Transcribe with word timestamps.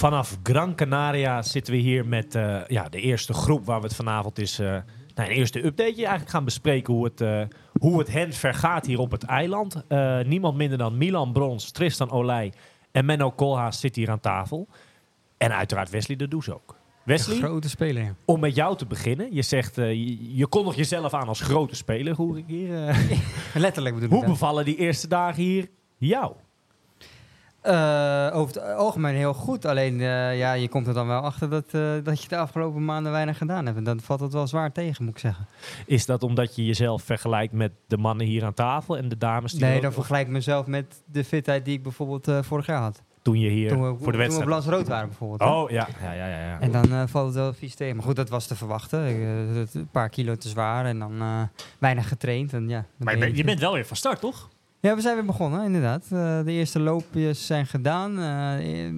Vanaf 0.00 0.38
Gran 0.42 0.74
Canaria 0.74 1.42
zitten 1.42 1.72
we 1.72 1.78
hier 1.78 2.06
met 2.06 2.34
eh, 2.34 2.60
ja, 2.66 2.88
de 2.88 3.00
eerste 3.00 3.32
groep 3.32 3.66
waar 3.66 3.80
we 3.80 3.86
het 3.86 3.96
vanavond 3.96 4.38
is. 4.38 4.58
eh 4.58 4.66
nou, 5.14 5.28
een 5.30 5.36
eerste 5.36 5.64
updateje 5.64 5.96
eigenlijk 5.96 6.30
gaan 6.30 6.44
bespreken 6.44 6.94
hoe 6.94 7.04
het, 7.04 7.20
eh, 7.20 7.42
hoe 7.80 7.98
het 7.98 8.12
hen 8.12 8.32
vergaat 8.32 8.86
hier 8.86 8.98
op 8.98 9.10
het 9.10 9.22
eiland. 9.22 9.84
Niemand 10.26 10.56
minder 10.56 10.78
dan 10.78 10.98
Milan 10.98 11.32
Brons, 11.32 11.70
Tristan 11.70 12.10
Olij 12.10 12.52
en 12.90 13.04
Menno 13.04 13.30
Koolhaas 13.30 13.80
zit 13.80 13.96
hier 13.96 14.10
aan 14.10 14.20
tafel. 14.20 14.68
En 15.38 15.52
uiteraard 15.54 15.90
Wesley 15.90 16.16
de 16.16 16.28
Does 16.28 16.50
ook. 16.50 16.76
Wesley, 17.04 17.36
Grote 17.36 17.68
speler, 17.68 18.14
om 18.24 18.40
met 18.40 18.54
jou 18.54 18.76
te 18.76 18.86
beginnen. 18.86 19.34
Je 19.34 19.42
zegt, 19.42 19.74
je, 19.74 20.36
je 20.36 20.46
kondigt 20.46 20.76
jezelf 20.76 21.14
aan 21.14 21.28
als 21.28 21.40
grote 21.40 21.76
speler, 21.76 22.14
hoor 22.16 22.38
ik 22.38 22.44
hier. 22.46 22.96
Letterlijk 23.54 23.94
bedoel 23.94 24.08
hoe 24.10 24.18
ik 24.18 24.24
dat. 24.24 24.32
bevallen 24.32 24.64
die 24.64 24.76
eerste 24.76 25.08
dagen 25.08 25.42
hier 25.42 25.68
jou? 25.98 26.32
Eh, 27.62 28.30
over 28.32 28.54
het 28.54 28.74
algemeen 28.74 29.14
heel 29.14 29.34
goed. 29.34 29.64
Alleen, 29.64 30.00
eh, 30.00 30.38
ja, 30.38 30.52
je 30.52 30.68
komt 30.68 30.86
er 30.86 30.94
dan 30.94 31.06
wel 31.06 31.20
achter 31.20 31.50
dat, 31.50 31.64
eh, 31.70 31.90
dat 32.02 32.22
je 32.22 32.28
de 32.28 32.36
afgelopen 32.36 32.84
maanden 32.84 33.12
weinig 33.12 33.38
gedaan 33.38 33.64
hebt. 33.66 33.78
En 33.78 33.84
dan 33.84 34.00
valt 34.00 34.20
het 34.20 34.32
wel 34.32 34.46
zwaar 34.46 34.72
tegen, 34.72 35.04
moet 35.04 35.14
ik 35.14 35.20
zeggen. 35.20 35.46
Is 35.86 36.06
dat 36.06 36.22
omdat 36.22 36.56
je 36.56 36.66
jezelf 36.66 37.02
vergelijkt 37.02 37.52
met 37.52 37.72
de 37.86 37.96
mannen 37.96 38.26
hier 38.26 38.44
aan 38.44 38.54
tafel 38.54 38.96
en 38.96 39.08
de 39.08 39.18
dames 39.18 39.52
die 39.52 39.60
Nee, 39.64 39.76
ook- 39.76 39.82
dan 39.82 39.92
vergelijk 39.92 40.26
ik 40.26 40.32
mezelf 40.32 40.66
met 40.66 41.02
de 41.06 41.24
fitheid 41.24 41.64
die 41.64 41.74
ik 41.76 41.82
bijvoorbeeld 41.82 42.28
eh, 42.28 42.42
vorig 42.42 42.66
jaar 42.66 42.80
had. 42.82 43.02
toen 43.22 43.38
je 43.40 43.48
hier 43.48 43.68
toen 43.68 43.80
we, 43.82 43.86
voor 43.88 43.96
de 43.98 44.02
toen 44.02 44.04
we 44.04 44.10
op 44.12 44.18
wedstrijd... 44.18 44.48
Lans 44.48 44.66
Rood 44.66 44.88
waren 44.88 45.08
bijvoorbeeld. 45.08 45.40
hè. 45.40 45.46
Oh, 45.56 45.70
ja. 45.70 45.88
Ja, 46.02 46.12
ja, 46.12 46.26
ja. 46.26 46.38
ja. 46.46 46.60
En 46.60 46.72
dan 46.72 46.92
eh, 46.92 47.02
valt 47.06 47.26
het 47.26 47.34
wel 47.34 47.52
vies 47.52 47.74
tegen. 47.74 47.96
Maar 47.96 48.04
goed, 48.04 48.16
dat 48.16 48.28
was 48.28 48.46
te 48.46 48.56
verwachten. 48.56 49.00
Een 49.72 49.88
paar 49.92 50.08
kilo 50.08 50.36
te 50.36 50.48
zwaar 50.48 50.84
en 50.84 50.98
dan 50.98 51.20
eh, 51.20 51.42
weinig 51.78 52.08
getraind. 52.08 52.52
En, 52.52 52.68
ja, 52.68 52.84
Maar 52.96 53.12
je 53.14 53.18
ben 53.18 53.28
bent, 53.28 53.36
je 53.38 53.44
bent 53.44 53.60
wel 53.60 53.72
weer 53.72 53.86
van 53.86 53.96
start, 53.96 54.20
toch? 54.20 54.48
Ja, 54.80 54.94
we 54.94 55.00
zijn 55.00 55.14
weer 55.14 55.24
begonnen, 55.24 55.64
inderdaad. 55.64 56.02
Eh, 56.04 56.44
de 56.44 56.52
eerste 56.52 56.80
loopjes 56.80 57.46
zijn 57.46 57.66
gedaan. 57.66 58.18
eh, 58.18 58.86
eh, 58.86 58.94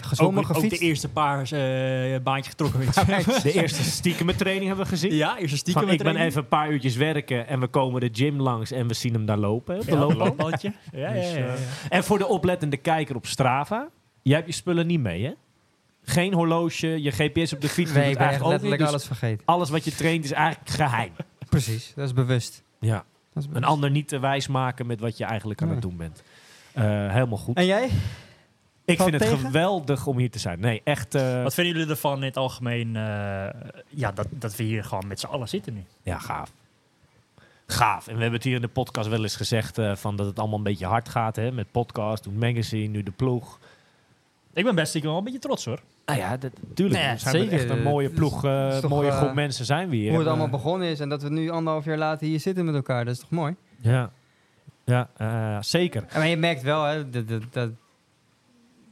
gezwommen, 0.00 0.44
ook, 0.56 0.70
de 0.70 0.78
eerste 0.78 1.08
paar 1.08 1.52
eh 1.52 2.20
baantjes 2.22 2.48
getrokken. 2.48 2.78
weet 2.80 2.94
je. 2.94 3.40
De 3.42 3.52
eerste 3.52 3.82
stiekeme 3.82 4.34
training 4.36 4.66
hebben 4.66 4.84
we 4.84 4.90
gezien. 4.90 5.14
ja, 5.14 5.38
eerste 5.38 5.56
stiekem 5.56 5.82
Van, 5.82 5.90
met 5.90 6.00
ik 6.00 6.04
ben 6.04 6.14
training. 6.14 6.30
even 6.30 6.42
een 6.42 6.48
paar 6.58 6.70
uurtjes 6.70 6.96
werken 6.96 7.46
en 7.48 7.60
we 7.60 7.66
komen 7.66 8.00
de 8.00 8.08
gym 8.12 8.40
langs 8.40 8.70
en 8.70 8.86
we 8.88 8.94
zien 8.94 9.12
hem 9.12 9.26
daar 9.26 9.38
lopen. 9.38 9.76
Op 9.78 9.84
de 9.84 9.90
Ja, 9.90 9.98
loopbandje. 10.14 10.72
Ja, 10.92 11.12
Dus, 11.12 11.30
ja, 11.30 11.38
ja, 11.38 11.44
ja. 11.46 11.54
En 11.88 12.04
voor 12.04 12.18
de 12.18 12.26
oplettende 12.26 12.76
kijker 12.76 13.16
op 13.16 13.26
Strava, 13.26 13.88
jij 14.22 14.34
hebt 14.36 14.46
je 14.48 14.54
spullen 14.54 14.86
niet 14.86 15.00
mee, 15.00 15.24
hè? 15.24 15.32
Geen 16.02 16.34
horloge, 16.34 17.02
je 17.02 17.10
GPS 17.10 17.52
op 17.52 17.60
de 17.60 17.68
fiets. 17.68 17.92
Nee, 17.92 18.10
ik 18.10 18.18
ben 18.18 18.26
echt 18.28 18.28
eigenlijk 18.42 18.62
niet. 18.62 18.78
Dus 18.78 18.88
alles 18.88 19.04
vergeten. 19.06 19.42
alles 19.44 19.70
wat 19.70 19.84
je 19.84 19.94
traint 19.94 20.24
is 20.24 20.32
eigenlijk 20.32 20.70
geheim. 20.70 21.10
Precies, 21.48 21.92
dat 21.96 22.04
is 22.06 22.12
bewust. 22.12 22.62
Ja. 22.80 23.04
Een 23.52 23.64
ander 23.64 23.90
niet 23.90 24.08
te 24.08 24.18
wijs 24.18 24.46
maken 24.46 24.86
met 24.86 25.00
wat 25.00 25.16
je 25.18 25.24
eigenlijk 25.24 25.62
aan 25.62 25.68
het 25.70 25.82
doen 25.82 25.96
bent. 25.96 26.22
Eh, 26.72 26.84
helemaal 27.12 27.38
goed. 27.38 27.56
En 27.56 27.66
jij? 27.66 27.90
Ik 28.84 28.96
valt 28.96 29.10
vind 29.10 29.22
het 29.22 29.30
tegen? 29.30 29.46
geweldig 29.46 30.06
om 30.06 30.18
hier 30.18 30.30
te 30.30 30.38
zijn. 30.38 30.60
Nee, 30.60 30.80
echt. 30.84 31.14
eh, 31.14 31.42
Wat 31.42 31.54
vinden 31.54 31.74
jullie 31.74 31.90
ervan 31.90 32.16
in 32.16 32.22
het 32.24 32.36
algemeen? 32.36 32.96
eh, 32.96 33.46
ja, 33.88 34.12
dat, 34.12 34.26
dat 34.30 34.56
we 34.56 34.62
hier 34.62 34.84
gewoon 34.84 35.06
met 35.06 35.20
z'n 35.20 35.26
allen 35.26 35.48
zitten 35.48 35.74
nu. 35.74 35.84
Ja, 36.02 36.18
gaaf. 36.18 36.52
Gaaf. 37.66 38.06
En 38.06 38.14
we 38.14 38.20
hebben 38.20 38.38
het 38.38 38.44
hier 38.44 38.54
in 38.54 38.60
de 38.60 38.68
podcast 38.68 39.08
wel 39.08 39.22
eens 39.22 39.36
gezegd 39.36 39.78
eh, 39.78 39.94
van 39.96 40.16
dat 40.16 40.26
het 40.26 40.38
allemaal 40.38 40.58
een 40.58 40.64
beetje 40.64 40.86
hard 40.86 41.08
gaat. 41.08 41.36
Hè? 41.36 41.52
Met 41.52 41.70
podcast, 41.70 42.22
toen 42.22 42.38
magazine, 42.38 42.88
nu 42.88 43.02
de 43.02 43.10
ploeg. 43.10 43.58
Ik 44.58 44.64
ben 44.64 44.74
best 44.74 44.88
stiekem 44.88 45.10
wel 45.10 45.18
een 45.18 45.24
beetje 45.24 45.38
trots 45.38 45.64
hoor. 45.64 45.80
Nou 46.06 46.18
ja, 46.18 46.36
dat, 46.36 46.50
tuurlijk. 46.74 47.00
Nee, 47.04 47.18
zijn 47.18 47.36
met 47.36 47.50
zeker. 47.50 47.58
echt 47.66 47.70
een 47.78 47.82
mooie 47.82 48.02
Het 48.08 48.12
is- 48.12 48.18
ploeg, 48.18 48.44
eh, 48.44 48.78
toch, 48.78 48.90
mooie 48.90 49.10
eh, 49.10 49.16
groep 49.16 49.34
mensen 49.34 49.64
zijn 49.64 49.88
we 49.88 49.96
hier. 49.96 50.10
Hoe 50.10 50.18
het 50.18 50.28
allemaal 50.28 50.46
eh, 50.46 50.52
begonnen 50.52 50.88
is 50.88 51.00
en 51.00 51.08
dat 51.08 51.22
we 51.22 51.30
nu 51.30 51.48
anderhalf 51.50 51.84
jaar 51.84 51.96
later 51.98 52.26
hier 52.26 52.40
zitten 52.40 52.64
met 52.64 52.74
elkaar. 52.74 53.04
Dat 53.04 53.14
is 53.14 53.20
toch 53.20 53.30
mooi? 53.30 53.54
Ja, 53.80 54.10
ja 54.84 55.08
eh, 55.16 55.56
zeker. 55.62 56.04
En 56.08 56.18
Maar 56.18 56.28
je 56.28 56.36
merkt 56.36 56.62
wel, 56.62 56.84
hè, 56.84 57.10
dat, 57.10 57.28
dat, 57.28 57.42
dat, 57.50 57.70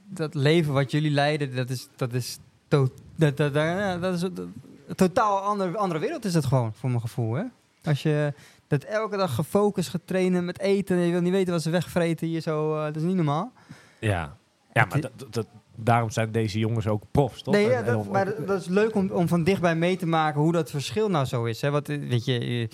dat 0.08 0.34
leven 0.34 0.72
wat 0.72 0.90
jullie 0.90 1.10
leiden, 1.10 1.54
dat 1.56 1.70
is, 1.70 1.88
dat 1.96 2.12
is, 2.12 2.38
to, 2.68 2.88
dat, 3.16 3.36
dat, 3.36 3.54
dat, 3.54 4.00
dat 4.00 4.14
is 4.14 4.22
een 4.22 4.54
totaal 4.96 5.38
ander, 5.38 5.76
andere 5.76 6.00
wereld 6.00 6.24
is 6.24 6.34
het 6.34 6.44
gewoon, 6.46 6.72
voor 6.74 6.88
mijn 6.88 7.00
gevoel. 7.00 7.34
Hè? 7.34 7.42
Als 7.84 8.02
je 8.02 8.32
dat 8.66 8.84
elke 8.84 9.16
dag 9.16 9.34
gefocust 9.34 9.88
gaat 9.88 10.00
trainen 10.04 10.44
met 10.44 10.58
eten, 10.60 10.96
en 10.96 11.02
je 11.02 11.12
wil 11.12 11.20
niet 11.20 11.32
weten 11.32 11.52
wat 11.52 11.62
ze 11.62 11.70
wegvreten 11.70 12.26
hier 12.26 12.40
zo, 12.40 12.76
eh, 12.76 12.84
dat 12.84 12.96
is 12.96 13.02
niet 13.02 13.16
normaal. 13.16 13.52
Ja, 13.98 14.36
ja 14.80 14.86
maar 14.90 15.00
dat, 15.30 15.46
daarom 15.74 16.10
zijn 16.10 16.32
deze 16.32 16.58
jongens 16.58 16.86
ook 16.86 17.02
profs, 17.10 17.42
toch? 17.42 17.54
Nee, 17.54 17.68
ja, 17.68 17.82
dat, 17.82 17.96
of- 17.96 18.08
maar 18.10 18.44
dat, 18.46 18.60
is 18.60 18.66
leuk 18.66 18.94
om, 18.94 19.10
om 19.10 19.28
van 19.28 19.44
dichtbij 19.44 19.74
mee 19.76 19.96
te 19.96 20.06
maken 20.06 20.40
hoe 20.40 20.52
dat 20.52 20.70
verschil 20.70 21.08
nou 21.08 21.24
zo 21.24 21.44
is. 21.44 21.60
Hè? 21.60 21.70
Wat, 21.70 21.88
eh, 21.88 22.08
weet 22.08 22.24
je, 22.24 22.38
eh, 22.38 22.68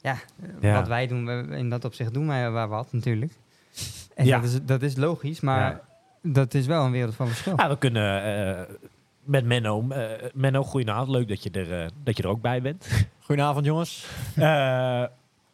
ja, 0.00 0.12
eh, 0.42 0.48
Ja. 0.60 0.74
wat 0.74 0.88
wij 0.88 1.06
doen, 1.06 1.26
we- 1.26 1.56
in 1.56 1.68
dat 1.70 1.84
opzicht 1.84 2.14
doen 2.14 2.26
wij 2.26 2.50
waar 2.50 2.68
wat 2.68 2.92
natuurlijk. 2.92 3.32
En 4.14 4.24
Ja. 4.26 4.40
dat, 4.40 4.50
is, 4.50 4.58
dat 4.62 4.82
is 4.82 4.96
logisch, 4.96 5.40
maar 5.40 5.60
Ja. 5.60 5.80
dat 6.32 6.54
is 6.54 6.66
wel 6.66 6.84
een 6.84 6.90
wereld 6.92 7.14
van 7.14 7.26
verschil. 7.28 7.52
Ja, 7.56 7.68
we 7.68 7.78
kunnen 7.78 8.22
eh, 8.24 8.74
met 9.24 9.44
Menno. 9.44 9.88
eh 9.88 10.04
Menno, 10.34 10.62
goedenavond. 10.62 11.08
Leuk 11.08 11.28
dat 11.28 11.42
je 11.42 11.50
er, 11.50 11.90
dat 12.02 12.16
je 12.16 12.22
er 12.22 12.28
ook 12.28 12.40
bij 12.40 12.62
bent. 12.62 12.88
Goedenavond 13.26 13.64
jongens. 13.64 14.06
Eh, 14.36 15.04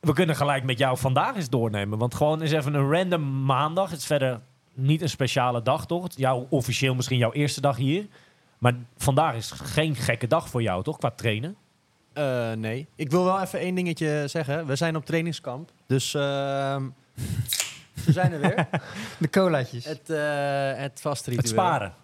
we 0.00 0.12
kunnen 0.12 0.36
gelijk 0.36 0.64
met 0.64 0.78
jou 0.78 0.98
vandaag 0.98 1.36
eens 1.36 1.50
doornemen. 1.50 1.98
Want 1.98 2.14
gewoon 2.14 2.42
is 2.42 2.52
even 2.52 2.74
een 2.74 2.90
random 2.90 3.44
maandag. 3.44 3.90
Het 3.90 3.98
is 3.98 4.06
verder 4.06 4.40
niet 4.74 5.02
een 5.02 5.08
speciale 5.08 5.62
dag, 5.62 5.86
toch? 5.86 6.06
Jouw, 6.16 6.46
officieel 6.50 6.94
misschien 6.94 7.18
jouw 7.18 7.32
eerste 7.32 7.60
dag 7.60 7.76
hier. 7.76 8.06
Maar 8.58 8.74
vandaag 8.96 9.34
is 9.34 9.50
geen 9.50 9.96
gekke 9.96 10.26
dag 10.26 10.48
voor 10.48 10.62
jou, 10.62 10.82
toch? 10.82 10.98
Qua 10.98 11.10
trainen. 11.10 11.56
Eh, 12.12 12.52
nee, 12.52 12.86
ik 12.94 13.10
wil 13.10 13.24
wel 13.24 13.40
even 13.40 13.58
één 13.58 13.74
dingetje 13.74 14.24
zeggen. 14.26 14.66
We 14.66 14.76
zijn 14.76 14.96
op 14.96 15.04
trainingskamp, 15.04 15.70
dus 15.86 16.14
ehm, 16.14 16.88
we 18.04 18.12
zijn 18.12 18.32
er 18.32 18.40
weer. 18.40 18.68
De 19.18 19.30
colaatjes. 19.30 19.84
Het, 19.84 20.10
eh 20.10 20.72
het 20.74 21.00
vaste 21.00 21.30
ritueel. 21.30 21.50
Het 21.50 21.60
sparen. 21.60 21.94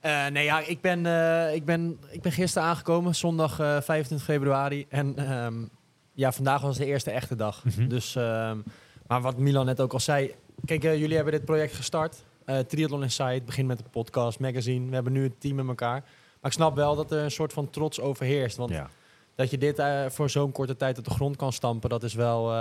Eh, 0.00 0.26
nee, 0.26 0.44
ja, 0.44 0.60
ik 0.60 0.80
ben, 0.80 1.06
eh, 1.06 1.54
ik, 1.54 1.64
ben, 1.64 1.98
ik 2.10 2.22
ben 2.22 2.32
gisteren 2.32 2.68
aangekomen, 2.68 3.14
zondag 3.14 3.60
eh 3.60 3.80
25 3.80 4.22
februari. 4.22 4.86
En 4.88 5.16
ehm, 5.16 5.64
ja, 6.12 6.32
vandaag 6.32 6.60
was 6.60 6.76
de 6.76 6.84
eerste 6.84 7.10
echte 7.10 7.36
dag. 7.36 7.64
Mhm. 7.64 7.88
Dus, 7.88 8.16
ehm, 8.16 8.58
maar 9.06 9.20
wat 9.20 9.38
Milan 9.38 9.66
net 9.66 9.80
ook 9.80 9.92
al 9.92 10.00
zei. 10.00 10.34
Kijk, 10.64 10.84
eh, 10.84 10.98
jullie 10.98 11.14
hebben 11.16 11.32
dit 11.32 11.44
project 11.44 11.74
gestart. 11.74 12.24
Eh 12.44 12.58
Triathlon 12.58 13.02
Insight 13.02 13.44
begint 13.44 13.66
met 13.68 13.78
een 13.78 13.90
podcast, 13.90 14.38
magazine. 14.40 14.88
We 14.88 14.94
hebben 14.94 15.12
nu 15.12 15.24
een 15.24 15.38
team 15.38 15.54
met 15.56 15.68
elkaar. 15.68 16.00
Maar 16.40 16.50
ik 16.50 16.52
snap 16.52 16.74
wel 16.76 16.96
dat 16.96 17.12
er 17.12 17.22
een 17.22 17.30
soort 17.30 17.52
van 17.52 17.70
trots 17.70 18.00
overheerst. 18.00 18.56
Want 18.56 18.70
Ja. 18.70 18.88
dat 19.34 19.50
je 19.50 19.58
dit 19.58 19.78
eh, 19.78 20.06
voor 20.08 20.30
zo'n 20.30 20.52
korte 20.52 20.76
tijd 20.76 20.98
op 20.98 21.04
de 21.04 21.10
grond 21.10 21.36
kan 21.36 21.52
stampen, 21.52 21.90
dat 21.90 22.02
is 22.02 22.14
wel... 22.14 22.52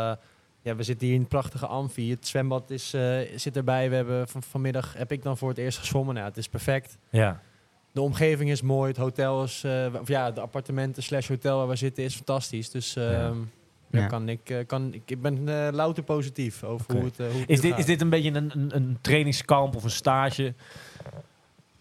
ja, 0.61 0.75
we 0.75 0.83
zitten 0.83 1.05
hier 1.07 1.15
in 1.15 1.21
een 1.21 1.27
prachtige 1.27 1.67
amfi. 1.67 2.09
Het 2.11 2.27
zwembad 2.27 2.69
is, 2.69 2.89
zit 3.35 3.55
erbij. 3.57 3.89
We 3.89 3.95
hebben 3.95 4.27
van, 4.27 4.43
vanmiddag 4.43 4.93
heb 4.93 5.11
ik 5.11 5.23
dan 5.23 5.37
voor 5.37 5.49
het 5.49 5.57
eerst 5.57 5.77
gezwommen. 5.77 6.13
Nou, 6.15 6.27
het 6.27 6.37
is 6.37 6.49
perfect. 6.49 6.97
ja. 7.09 7.41
De 7.91 8.01
omgeving 8.03 8.49
is 8.49 8.61
mooi. 8.61 8.87
Het 8.87 8.97
hotel 8.97 9.43
is... 9.43 9.65
of 10.01 10.07
ja, 10.07 10.31
de 10.31 10.41
appartementen 10.41 11.03
slash 11.03 11.27
hotel 11.27 11.57
waar 11.57 11.67
we 11.67 11.75
zitten 11.75 12.03
is 12.03 12.15
fantastisch. 12.15 12.69
Dus 12.69 12.95
ehm, 12.95 13.11
Ja. 13.11 13.33
Ja. 13.89 13.99
Ja. 13.99 14.07
kan 14.07 14.29
ik, 14.29 14.49
eh, 14.49 14.65
kan, 14.65 14.93
ik, 14.93 15.01
ik 15.05 15.21
ben 15.21 15.47
eh, 15.47 15.73
louter 15.73 16.03
positief 16.03 16.63
over 16.63 16.95
hoe 16.95 17.03
het, 17.03 17.19
eh, 17.19 17.27
hoe 17.31 17.39
het 17.39 17.49
Is, 17.49 17.61
dit, 17.61 17.69
gaat. 17.71 17.79
is 17.79 17.85
dit 17.85 18.01
een 18.01 18.09
beetje 18.09 18.31
een, 18.31 18.51
een, 18.53 18.75
een 18.75 18.97
trainingskamp 19.01 19.75
of 19.75 19.83
een 19.83 19.89
stage? 19.89 20.53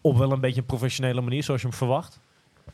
Op 0.00 0.16
wel 0.16 0.32
een 0.32 0.40
beetje 0.40 0.60
een 0.60 0.66
professionele 0.66 1.20
manier, 1.20 1.42
zoals 1.42 1.60
je 1.60 1.66
hem 1.68 1.76
verwacht? 1.76 2.20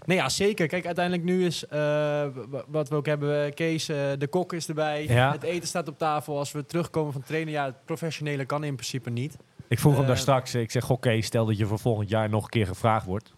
Nee, 0.05 0.17
ja, 0.17 0.29
zeker. 0.29 0.67
Kijk, 0.67 0.87
uiteindelijk 0.87 1.25
nu 1.27 1.45
is 1.47 1.67
eh, 1.67 2.27
wat 2.67 2.89
we 2.89 2.95
ook 2.95 3.07
hebben, 3.07 3.55
Kees, 3.55 3.87
de 3.87 4.27
kok 4.31 4.53
is 4.53 4.69
erbij. 4.69 5.07
Ja. 5.09 5.33
Het 5.33 5.43
eten 5.43 5.69
staat 5.69 5.89
op 5.89 5.99
tafel. 5.99 6.39
Als 6.39 6.53
we 6.53 6.65
terugkomen 6.65 7.13
van 7.13 7.23
trainen, 7.23 7.53
ja, 7.53 7.65
het 7.65 7.85
professionele 7.85 8.45
kan 8.45 8.65
in 8.65 8.75
principe 8.75 9.11
niet. 9.11 9.37
Ik 9.69 9.79
vroeg 9.79 9.97
hem 9.97 10.07
daar 10.07 10.19
straks. 10.19 10.55
Ik 10.55 10.71
zeg, 10.71 10.91
oké, 10.91 11.21
stel 11.21 11.47
dat 11.47 11.59
je 11.59 11.67
voor 11.67 11.79
volgend 11.79 12.09
jaar 12.09 12.29
nog 12.29 12.45
een 12.45 12.51
keer 12.51 12.67
gevraagd 12.67 13.07
wordt. 13.07 13.33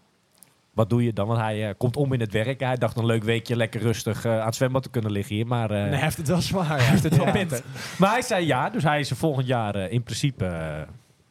Wat 0.75 0.89
doe 0.89 1.03
je 1.03 1.13
dan? 1.13 1.27
Want 1.27 1.39
hij 1.39 1.67
eh, 1.69 1.73
komt 1.77 1.97
om 1.97 2.13
in 2.13 2.19
het 2.19 2.31
werk. 2.31 2.59
Hij 2.59 2.75
dacht 2.75 2.97
een 2.97 3.05
leuk 3.05 3.23
weekje 3.23 3.55
lekker 3.55 3.81
rustig 3.81 4.25
eh, 4.25 4.39
aan 4.39 4.45
het 4.45 4.55
zwembad 4.55 4.83
te 4.83 4.89
kunnen 4.89 5.11
liggen 5.11 5.35
hier. 5.35 5.47
Maar, 5.47 5.71
eh, 5.71 5.81
nee, 5.81 5.89
hij 5.89 5.99
heeft 5.99 6.17
het 6.17 6.27
wel 6.27 6.41
zwaar. 6.41 6.67
hij 6.67 6.85
heeft 6.85 7.03
het 7.03 7.17
wel 7.17 7.31
pittig. 7.31 7.63
Maar 7.97 8.11
hij 8.11 8.21
zei 8.21 8.45
ja, 8.45 8.69
dus 8.69 8.83
hij 8.83 8.99
is 8.99 9.09
er 9.09 9.15
volgend 9.15 9.47
jaar 9.47 9.75
in 9.75 10.03
principe 10.03 10.45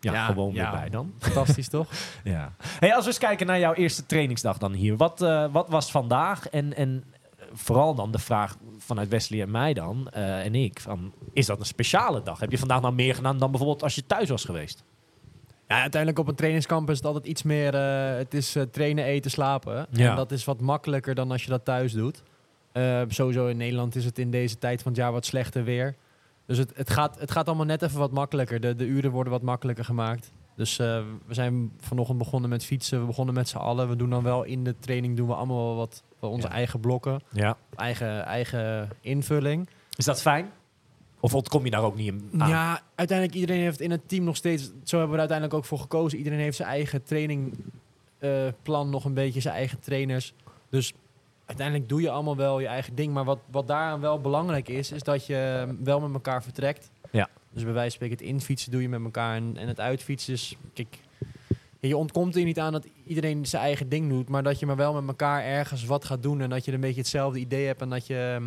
ja, 0.04 0.12
Ja, 0.12 0.24
gewoon 0.24 0.54
ja. 0.54 0.70
weer 0.70 0.80
bij 0.80 0.90
dan. 0.90 1.12
Fantastisch, 1.18 1.68
toch? 1.68 1.88
Ja. 2.24 2.52
Hey, 2.78 2.94
als 2.94 3.04
we 3.04 3.10
eens 3.10 3.18
kijken 3.18 3.46
naar 3.46 3.58
jouw 3.58 3.74
eerste 3.74 4.06
trainingsdag 4.06 4.58
dan 4.58 4.72
hier. 4.72 4.96
Wat, 4.96 5.22
eh, 5.22 5.46
wat 5.52 5.68
was 5.68 5.90
vandaag 5.90 6.48
en, 6.48 6.76
en 6.76 7.04
vooral 7.52 7.94
dan 7.94 8.10
de 8.10 8.18
vraag 8.18 8.56
vanuit 8.78 9.08
Wesley 9.08 9.42
en 9.42 9.50
mij 9.50 9.74
dan, 9.74 10.08
eh, 10.10 10.44
en 10.44 10.54
ik, 10.54 10.80
van, 10.80 11.12
is 11.32 11.46
dat 11.46 11.60
een 11.60 11.66
speciale 11.66 12.22
dag? 12.22 12.40
Heb 12.40 12.50
je 12.50 12.58
vandaag 12.58 12.80
nou 12.80 12.94
meer 12.94 13.14
gedaan 13.14 13.38
dan 13.38 13.50
bijvoorbeeld 13.50 13.82
als 13.82 13.94
je 13.94 14.06
thuis 14.06 14.28
was 14.28 14.44
geweest? 14.44 14.84
Ja, 15.68 15.80
uiteindelijk 15.80 16.20
op 16.20 16.28
een 16.28 16.34
trainingskamp 16.34 16.90
is 16.90 16.96
het 16.96 17.06
altijd 17.06 17.26
iets 17.26 17.42
meer... 17.42 17.74
eh, 17.74 18.16
het 18.16 18.34
is 18.34 18.56
eh, 18.56 18.62
trainen, 18.62 19.04
eten, 19.04 19.30
slapen. 19.30 19.86
Ja. 19.90 20.10
En 20.10 20.16
dat 20.16 20.30
is 20.32 20.44
wat 20.44 20.60
makkelijker 20.60 21.14
dan 21.14 21.30
als 21.30 21.42
je 21.44 21.50
dat 21.50 21.64
thuis 21.64 21.92
doet. 21.92 22.22
Eh, 22.72 23.02
sowieso 23.08 23.46
in 23.46 23.56
Nederland 23.56 23.94
is 23.96 24.04
het 24.04 24.18
in 24.18 24.30
deze 24.30 24.58
tijd 24.58 24.82
van 24.82 24.92
het 24.92 25.00
jaar 25.00 25.12
wat 25.12 25.26
slechter 25.26 25.64
weer. 25.64 25.94
Dus 26.46 26.58
het, 26.58 26.72
het, 26.74 26.90
gaat, 26.90 27.18
het 27.20 27.30
gaat 27.30 27.46
allemaal 27.46 27.66
net 27.66 27.82
even 27.82 27.98
wat 27.98 28.12
makkelijker. 28.12 28.60
De, 28.60 28.74
de 28.74 28.84
uren 28.86 29.10
worden 29.10 29.32
wat 29.32 29.42
makkelijker 29.42 29.84
gemaakt. 29.84 30.32
Dus 30.56 30.76
we 30.76 31.04
zijn 31.28 31.72
vanochtend 31.80 32.18
begonnen 32.18 32.50
met 32.50 32.64
fietsen. 32.64 33.00
We 33.00 33.06
begonnen 33.06 33.34
met 33.34 33.48
z'n 33.48 33.56
allen. 33.56 33.88
We 33.88 33.96
doen 33.96 34.10
dan 34.10 34.22
wel 34.22 34.42
in 34.42 34.64
de 34.64 34.78
training 34.78 35.16
doen 35.16 35.26
we 35.26 35.34
allemaal 35.34 35.76
wat, 35.76 36.02
onze 36.20 36.46
Ja. 36.46 36.52
eigen 36.52 36.80
blokken. 36.80 37.20
Ja. 37.32 37.56
Eigen, 37.76 38.24
eigen 38.24 38.88
invulling. 39.00 39.68
Is 39.96 40.04
dat 40.04 40.20
fijn? 40.22 40.50
Of 41.24 41.34
ontkom 41.34 41.64
je 41.64 41.70
daar 41.70 41.82
ook 41.82 41.96
niet 41.96 42.12
aan? 42.38 42.48
Ja, 42.48 42.80
uiteindelijk 42.94 43.38
iedereen 43.38 43.62
heeft 43.62 43.80
in 43.80 43.90
het 43.90 44.08
team 44.08 44.24
nog 44.24 44.36
steeds... 44.36 44.62
Zo 44.82 44.98
hebben 44.98 45.08
we 45.08 45.12
er 45.12 45.18
uiteindelijk 45.18 45.54
ook 45.58 45.64
voor 45.64 45.78
gekozen. 45.78 46.18
Iedereen 46.18 46.38
heeft 46.38 46.56
zijn 46.56 46.68
eigen 46.68 47.02
trainingplan 47.02 48.90
nog 48.90 49.04
een 49.04 49.14
beetje. 49.14 49.40
Zijn 49.40 49.54
eigen 49.54 49.80
trainers. 49.80 50.34
Dus 50.68 50.92
uiteindelijk 51.44 51.88
doe 51.88 52.00
je 52.00 52.10
allemaal 52.10 52.36
wel 52.36 52.60
je 52.60 52.66
eigen 52.66 52.94
ding. 52.94 53.12
Maar 53.12 53.24
wat, 53.24 53.38
wat 53.50 53.66
daaraan 53.66 54.00
wel 54.00 54.20
belangrijk 54.20 54.68
is... 54.68 54.92
is 54.92 55.02
dat 55.02 55.26
je 55.26 55.66
wel 55.82 56.00
met 56.00 56.12
elkaar 56.12 56.42
vertrekt. 56.42 56.90
Ja. 57.10 57.28
Dus 57.52 57.62
bij 57.64 57.72
wijze 57.72 57.96
van 57.98 58.06
spreken 58.06 58.26
het 58.26 58.34
infietsen 58.34 58.70
doe 58.70 58.82
je 58.82 58.88
met 58.88 59.04
elkaar. 59.04 59.36
En, 59.36 59.56
en 59.56 59.68
het 59.68 59.80
uitfietsen 59.80 60.32
is... 60.32 60.56
Kijk, 60.74 60.98
je 61.80 61.96
ontkomt 61.96 62.36
er 62.36 62.44
niet 62.44 62.58
aan 62.60 62.72
dat 62.72 62.86
iedereen 63.06 63.46
zijn 63.46 63.62
eigen 63.62 63.88
ding 63.88 64.08
doet. 64.08 64.28
Maar 64.28 64.42
dat 64.42 64.58
je 64.58 64.66
maar 64.66 64.76
wel 64.76 64.94
met 64.94 65.06
elkaar 65.08 65.44
ergens 65.44 65.84
wat 65.84 66.04
gaat 66.04 66.22
doen. 66.22 66.40
En 66.40 66.50
dat 66.50 66.64
je 66.64 66.72
een 66.72 66.80
beetje 66.80 67.00
hetzelfde 67.00 67.38
idee 67.38 67.66
hebt. 67.66 67.80
En 67.80 67.88
dat 67.90 68.06
je... 68.06 68.38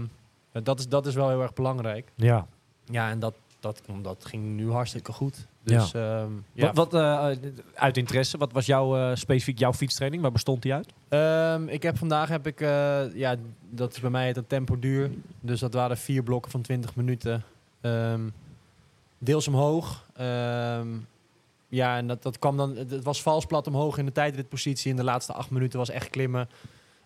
ehm, 0.52 0.64
Dat 0.64 0.80
is, 0.80 0.88
dat 0.88 1.06
is 1.08 1.16
wel 1.16 1.30
heel 1.30 1.42
erg 1.42 1.54
belangrijk. 1.54 2.12
Ja. 2.16 2.48
Ja, 2.92 3.10
en 3.10 3.20
dat, 3.20 3.34
dat, 3.60 3.82
dat 4.02 4.26
ging 4.26 4.56
nu 4.56 4.72
hartstikke 4.72 5.12
goed. 5.12 5.48
Dus 5.64 5.92
ja. 5.92 6.28
ja. 6.54 6.74
Wat, 6.74 6.92
wat 6.92 6.94
eh, 6.94 7.50
uit 7.74 7.98
interesse, 7.98 8.38
wat 8.38 8.52
was 8.52 8.66
jouw, 8.66 8.98
eh, 8.98 9.16
specifiek 9.16 9.60
jouw 9.60 9.74
fietstraining? 9.74 10.22
Waar 10.22 10.32
bestond 10.32 10.62
die 10.62 10.74
uit? 10.74 10.94
Ehm, 11.10 11.68
ik 11.68 11.84
heb 11.84 11.98
vandaag 11.98 12.30
heb 12.30 12.48
ik, 12.48 12.62
eh, 12.62 13.14
ja, 13.14 13.36
dat 13.70 13.94
is 13.94 14.00
bij 14.00 14.10
mij 14.10 14.28
het 14.28 14.50
tempo 14.50 14.80
duur. 14.80 15.12
Dus 15.40 15.60
dat 15.60 15.74
waren 15.74 15.98
vier 15.98 16.24
blokken 16.24 16.52
van 16.52 16.62
20 16.62 16.96
minuten. 16.96 17.44
Ehm, 17.82 18.22
deels 19.18 19.48
omhoog. 19.48 20.06
Ehm, 20.14 20.88
ja, 21.70 21.98
en 21.98 22.08
dat, 22.08 22.24
dat 22.24 22.40
kwam 22.40 22.58
dan. 22.58 22.76
Het 22.76 23.04
was 23.04 23.22
vals 23.22 23.46
plat 23.46 23.68
omhoog 23.68 23.98
in 23.98 24.06
de 24.06 24.12
tijdritpositie. 24.12 24.92
In 24.92 24.98
de 24.98 25.04
laatste 25.04 25.34
acht 25.34 25.50
minuten 25.50 25.80
was 25.80 25.90
echt 25.90 26.10
klimmen. 26.10 26.50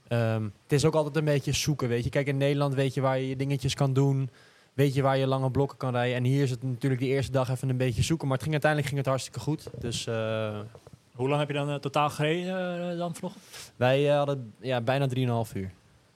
Ehm, 0.07 0.43
het 0.43 0.71
is 0.71 0.85
ook 0.85 0.95
altijd 0.95 1.15
een 1.15 1.25
beetje 1.25 1.53
zoeken, 1.53 1.87
weet 1.87 2.03
je. 2.03 2.09
Kijk, 2.09 2.27
in 2.27 2.37
Nederland 2.37 2.73
weet 2.73 2.93
je 2.93 3.01
waar 3.01 3.19
je 3.19 3.27
je 3.27 3.35
dingetjes 3.35 3.73
kan 3.73 3.93
doen. 3.93 4.29
Weet 4.73 4.93
je 4.93 5.01
waar 5.01 5.17
je 5.17 5.27
lange 5.27 5.51
blokken 5.51 5.77
kan 5.77 5.91
rijden. 5.91 6.15
En 6.15 6.23
hier 6.23 6.43
is 6.43 6.49
het 6.49 6.63
natuurlijk 6.63 7.01
de 7.01 7.07
eerste 7.07 7.31
dag 7.31 7.49
even 7.49 7.69
een 7.69 7.77
beetje 7.77 8.03
zoeken. 8.03 8.27
Maar 8.27 8.37
het 8.37 8.47
ging, 8.47 8.63
uiteindelijk 8.63 8.91
ging 8.91 9.01
het 9.01 9.09
hartstikke 9.09 9.39
goed. 9.39 9.67
Dus 9.79 10.07
eh, 10.07 10.59
Hoe 11.13 11.27
lang 11.27 11.39
heb 11.39 11.47
je 11.47 11.55
dan 11.55 11.69
eh, 11.69 11.75
totaal 11.75 12.09
gereden 12.09 12.91
eh, 12.91 12.97
dan 12.97 13.15
vanochtend? 13.15 13.43
wij 13.75 14.05
hadden 14.05 14.53
ja, 14.59 14.81
bijna 14.81 15.07
3,5 15.45 15.51
uur. 15.53 15.71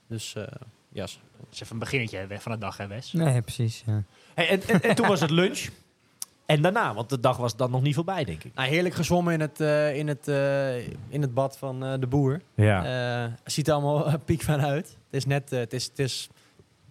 Dus 0.07 0.35
eh 0.35 0.43
ja, 0.89 1.01
Dat 1.01 1.47
is 1.51 1.61
even 1.61 1.73
een 1.73 1.79
beginnetje 1.79 2.17
hè, 2.17 2.39
van 2.39 2.51
de 2.51 2.57
dag, 2.57 2.77
hè 2.77 2.87
Wes? 2.87 3.13
Nee, 3.13 3.41
precies. 3.41 3.83
Ja. 3.85 4.03
Hey, 4.33 4.49
en, 4.49 4.61
en, 4.67 4.81
en 4.81 4.95
toen 4.95 5.07
was 5.07 5.21
het 5.21 5.29
lunch. 5.29 5.67
En 6.45 6.61
daarna, 6.61 6.93
want 6.93 7.09
de 7.09 7.19
dag 7.19 7.37
was 7.37 7.55
dan 7.55 7.71
nog 7.71 7.81
niet 7.81 7.95
voorbij, 7.95 8.23
denk 8.23 8.43
ik. 8.43 8.53
Nou, 8.55 8.69
heerlijk 8.69 8.95
gezwommen 8.95 9.33
in 9.33 9.39
het, 9.39 9.61
eh, 9.61 9.97
in 9.97 10.07
het, 10.07 10.27
eh, 10.27 10.77
in 10.87 11.21
het 11.21 11.33
bad 11.33 11.57
van 11.57 11.85
eh, 11.85 11.93
de 11.99 12.07
boer. 12.07 12.41
Ja. 12.55 13.25
Eh, 13.25 13.31
ziet 13.43 13.67
er 13.67 13.73
allemaal 13.73 14.17
piekfijn 14.25 14.61
uit. 14.61 14.87
Het 14.87 14.95
is 15.09 15.25
net, 15.25 15.49
het, 15.49 15.73
is, 15.73 15.85
het, 15.85 15.99
is, 15.99 16.29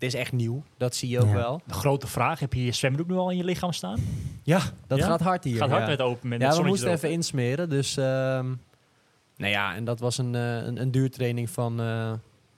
is 0.04 0.14
echt 0.14 0.32
nieuw. 0.32 0.62
Dat 0.76 0.94
zie 0.94 1.08
je 1.08 1.20
ook 1.20 1.26
Ja. 1.28 1.32
wel. 1.34 1.60
De 1.66 1.74
grote 1.74 2.06
vraag, 2.06 2.40
heb 2.40 2.52
je 2.52 2.64
je 2.64 2.72
zwembroek 2.72 3.08
nu 3.08 3.14
al 3.14 3.30
in 3.30 3.36
je 3.36 3.44
lichaam 3.44 3.72
staan? 3.72 4.00
Ja, 4.42 4.60
dat 4.86 4.98
Ja? 4.98 5.06
gaat 5.06 5.20
hard 5.20 5.44
hier. 5.44 5.56
Gaat 5.56 5.68
hard 5.70 5.82
ja. 5.82 5.88
met 5.88 6.00
open 6.00 6.28
met 6.28 6.40
ja, 6.40 6.56
we 6.56 6.62
moesten 6.66 6.88
erop. 6.88 6.98
even 7.02 7.10
insmeren. 7.14 7.68
Dus, 7.68 7.96
ehm, 7.96 8.46
nou 9.36 9.50
ja, 9.52 9.74
en 9.74 9.84
dat 9.84 10.00
was 10.00 10.18
een, 10.18 10.34
eh, 10.34 10.56
een, 10.56 10.80
een 10.80 10.90
duurtraining 10.90 11.50
van 11.50 11.80
eh, 11.80 12.12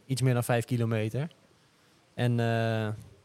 iets 0.06 0.22
meer 0.22 0.34
dan 0.34 0.44
vijf 0.44 0.64
kilometer. 0.64 1.28
En 2.14 2.31
eh, 2.31 2.37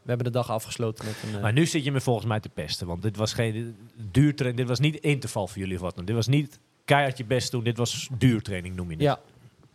we 0.02 0.08
hebben 0.08 0.26
de 0.26 0.32
dag 0.32 0.50
afgesloten 0.50 1.04
met 1.04 1.34
een... 1.34 1.40
Maar 1.40 1.52
nu 1.52 1.66
zit 1.66 1.84
je 1.84 1.92
me 1.92 2.00
volgens 2.00 2.26
mij 2.26 2.40
te 2.40 2.48
pesten. 2.48 2.86
Want 2.86 3.02
dit 3.02 3.16
was 3.16 3.32
geen 3.32 3.76
duurtraining. 4.10 4.56
Dit 4.60 4.68
was 4.68 4.80
niet 4.80 4.96
interval 4.96 5.46
voor 5.48 5.58
jullie 5.58 5.74
of 5.74 5.80
wat 5.80 5.96
dan. 5.96 6.04
Dit 6.04 6.14
was 6.14 6.26
niet 6.26 6.58
keihard 6.84 7.18
je 7.18 7.24
best 7.24 7.50
doen. 7.50 7.64
Dit 7.64 7.76
was 7.76 8.08
duurtraining, 8.18 8.76
noem 8.76 8.86
je 8.90 8.92
het. 8.94 9.02
ja, 9.02 9.18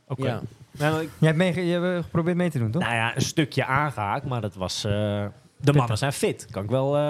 Oké. 0.07 0.25
ja. 0.27 0.41
Nou, 0.79 1.01
ik- 1.03 1.09
Jij 1.17 1.27
hebt, 1.27 1.37
meege- 1.37 1.65
je 1.65 1.79
hebt 1.79 2.03
geprobeerd 2.03 2.37
mee 2.37 2.49
te 2.49 2.59
doen, 2.59 2.71
toch? 2.71 2.81
nou 2.81 2.93
ja, 2.95 3.15
een 3.15 3.21
stukje 3.21 3.65
aangehaakt. 3.65 4.25
Maar 4.25 4.41
dat 4.41 4.55
was... 4.55 4.83
eh, 4.83 5.25
de 5.61 5.73
mannen 5.73 5.97
zijn 5.97 6.13
fit. 6.13 6.47
Kan 6.51 6.63
ik 6.63 6.69
wel... 6.69 6.95
eh, 6.95 7.01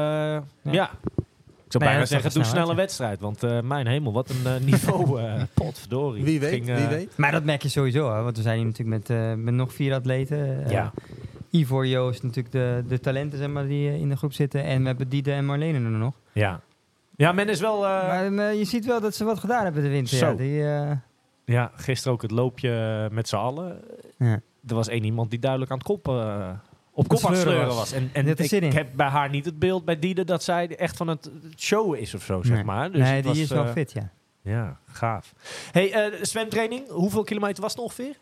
ja. 0.61 0.89
Ik 1.65 1.73
zou 1.73 1.83
Nee, 1.83 1.93
bijna 1.93 2.05
zeggen, 2.05 2.33
doe 2.33 2.43
snelle 2.43 2.69
ja. 2.69 2.75
wedstrijd. 2.75 3.19
Want 3.19 3.43
eh, 3.43 3.61
mijn 3.61 3.87
hemel, 3.87 4.13
wat 4.13 4.29
een 4.29 4.45
eh, 4.53 4.59
niveau. 4.61 5.21
eh 5.21 5.41
potverdorie. 5.53 6.23
Wie 6.23 6.39
weet, 6.39 6.49
Ging, 6.53 6.69
eh, 6.69 6.75
wie 6.75 6.87
weet. 6.87 7.17
Maar 7.17 7.31
dat 7.31 7.43
merk 7.43 7.61
je 7.61 7.69
sowieso, 7.69 8.13
hè? 8.15 8.21
want 8.21 8.35
we 8.37 8.41
zijn 8.43 8.57
hier 8.57 8.65
natuurlijk 8.65 8.97
met, 9.07 9.17
eh, 9.17 9.33
met 9.33 9.53
nog 9.53 9.73
vier 9.73 9.93
atleten. 9.93 10.65
Eh, 10.65 10.71
Ja. 10.71 10.91
Ivor, 11.49 11.87
Joost, 11.87 12.23
natuurlijk 12.23 12.51
de, 12.51 12.83
de 12.87 12.99
talenten 12.99 13.37
zeg 13.37 13.47
maar, 13.47 13.67
die 13.67 13.89
eh, 13.89 13.95
in 13.99 14.09
de 14.09 14.15
groep 14.17 14.33
zitten. 14.33 14.63
En 14.63 14.81
we 14.81 14.87
hebben 14.87 15.09
Diede 15.09 15.31
en 15.31 15.45
Marlene 15.45 15.77
er 15.77 15.81
nog. 15.89 16.13
Ja. 16.31 16.59
Ja, 17.15 17.31
men 17.31 17.49
is 17.49 17.59
wel... 17.59 17.85
eh, 17.85 18.27
maar 18.29 18.53
je 18.53 18.65
ziet 18.65 18.85
wel 18.85 19.01
dat 19.01 19.15
ze 19.15 19.23
wat 19.23 19.39
gedaan 19.39 19.63
hebben 19.63 19.83
de 19.83 19.89
winter. 19.89 20.17
Zo. 20.17 20.25
Ja, 20.29 20.33
die, 20.33 20.63
eh, 20.63 20.91
Ja, 21.47 21.71
gisteren 21.75 22.13
ook 22.13 22.21
het 22.21 22.31
loopje 22.31 23.07
met 23.11 23.27
z'n 23.27 23.35
allen. 23.35 23.81
ja. 24.17 24.41
Er 24.67 24.75
was 24.75 24.87
één 24.87 25.03
iemand 25.03 25.29
die 25.29 25.39
duidelijk 25.39 25.71
aan 25.71 25.77
het 25.77 25.87
kop, 25.87 26.07
eh, 26.07 26.49
op 26.91 27.07
kop 27.07 27.25
aan 27.25 27.31
het 27.31 27.41
sleuren 27.41 27.65
was. 27.67 27.75
was. 27.75 27.91
En, 27.91 28.09
en 28.13 28.27
ik, 28.27 28.41
zin 28.47 28.61
in. 28.61 28.71
heb 28.71 28.87
bij 28.95 29.07
haar 29.07 29.29
niet 29.29 29.45
het 29.45 29.59
beeld 29.59 29.85
bij 29.85 29.99
Diede 29.99 30.23
dat 30.23 30.43
zij 30.43 30.75
echt 30.75 30.97
van 30.97 31.07
het 31.07 31.29
showen 31.57 31.99
is 31.99 32.13
of 32.13 32.23
zo, 32.23 32.43
zeg 32.43 32.55
Nee. 32.55 32.63
maar. 32.63 32.91
Dus 32.91 33.01
nee, 33.01 33.11
het 33.13 33.23
die 33.23 33.31
was, 33.31 33.41
is 33.41 33.49
wel 33.49 33.65
eh, 33.65 33.71
fit, 33.71 33.91
ja. 33.91 34.09
Ja, 34.41 34.79
gaaf. 34.87 35.33
Hey, 35.71 35.91
eh, 35.93 36.23
zwemtraining, 36.23 36.89
hoeveel 36.89 37.23
kilometer 37.23 37.61
was 37.63 37.71
het 37.71 37.81
ongeveer? 37.81 38.15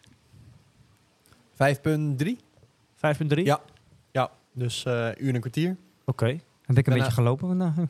5,3. 1.55 2.37
5,3? 2.95 3.43
Ja. 3.43 3.59
Ja, 4.11 4.31
dus 4.53 4.85
eh 4.85 4.93
uur 4.93 5.27
en 5.29 5.35
een 5.35 5.39
kwartier. 5.39 5.75
Oké. 6.05 6.25
Heb 6.25 6.37
ik 6.37 6.41
een 6.67 6.83
Daarna- 6.83 6.93
beetje 6.99 7.11
gelopen 7.11 7.47
vandaag. 7.47 7.73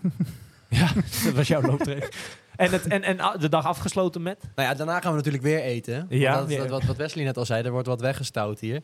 Ja, 0.69 0.89
dat 1.23 1.33
was 1.33 1.47
jouw 1.47 1.61
looptraining. 1.61 2.11
en, 2.55 2.71
het, 2.71 2.87
en, 2.87 3.03
en 3.03 3.39
de 3.39 3.49
dag 3.49 3.65
afgesloten 3.65 4.21
met? 4.21 4.37
Nou 4.55 4.69
ja, 4.69 4.75
daarna 4.75 4.99
gaan 4.99 5.11
we 5.11 5.17
natuurlijk 5.17 5.43
weer 5.43 5.61
eten. 5.61 6.05
Ja, 6.09 6.39
dat 6.39 6.49
dat 6.49 6.69
wat, 6.69 6.83
wat 6.83 6.95
Wesley 6.95 7.23
net 7.23 7.37
al 7.37 7.45
zei, 7.45 7.63
er 7.63 7.71
wordt 7.71 7.87
wat 7.87 8.01
weggestouwd 8.01 8.59
hier. 8.59 8.81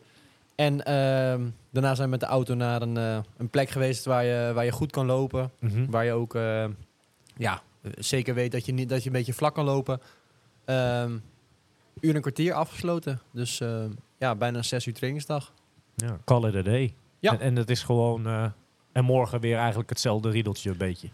En 0.54 0.84
ehm, 0.84 1.48
daarna 1.70 1.94
zijn 1.94 2.04
we 2.06 2.10
met 2.10 2.20
de 2.20 2.26
auto 2.26 2.54
naar 2.54 2.82
een, 2.82 2.96
eh, 2.96 3.18
een 3.36 3.48
plek 3.48 3.70
geweest 3.70 4.04
waar 4.04 4.24
je, 4.24 4.50
waar 4.54 4.64
je 4.64 4.72
goed 4.72 4.90
kan 4.90 5.06
lopen. 5.06 5.50
Waar 5.88 6.04
je 6.04 6.12
ook 6.12 6.34
eh, 6.34 6.64
ja, 7.36 7.62
zeker 7.98 8.34
weet 8.34 8.52
dat 8.52 8.66
je, 8.66 8.72
niet, 8.72 8.88
dat 8.88 9.02
je 9.02 9.06
een 9.06 9.16
beetje 9.16 9.32
vlak 9.32 9.54
kan 9.54 9.64
lopen. 9.64 10.00
Ehm 10.64 11.12
uur 12.00 12.10
en 12.10 12.16
een 12.16 12.22
kwartier 12.22 12.52
afgesloten. 12.52 13.20
Dus 13.32 13.60
eh, 13.60 13.84
ja, 14.18 14.34
bijna 14.34 14.62
zes 14.62 14.86
uur 14.86 14.94
trainingsdag. 14.94 15.52
Ja, 15.94 16.18
call 16.24 16.48
it 16.48 16.54
a 16.54 16.62
day. 16.62 16.94
Ja. 17.18 17.32
En, 17.32 17.40
en 17.40 17.56
het 17.56 17.70
is 17.70 17.82
gewoon... 17.82 18.52
en 18.92 19.04
morgen 19.04 19.40
weer 19.40 19.56
eigenlijk 19.56 19.88
hetzelfde 19.88 20.30
riedeltje 20.30 20.70
een 20.70 20.76
beetje. 20.76 21.08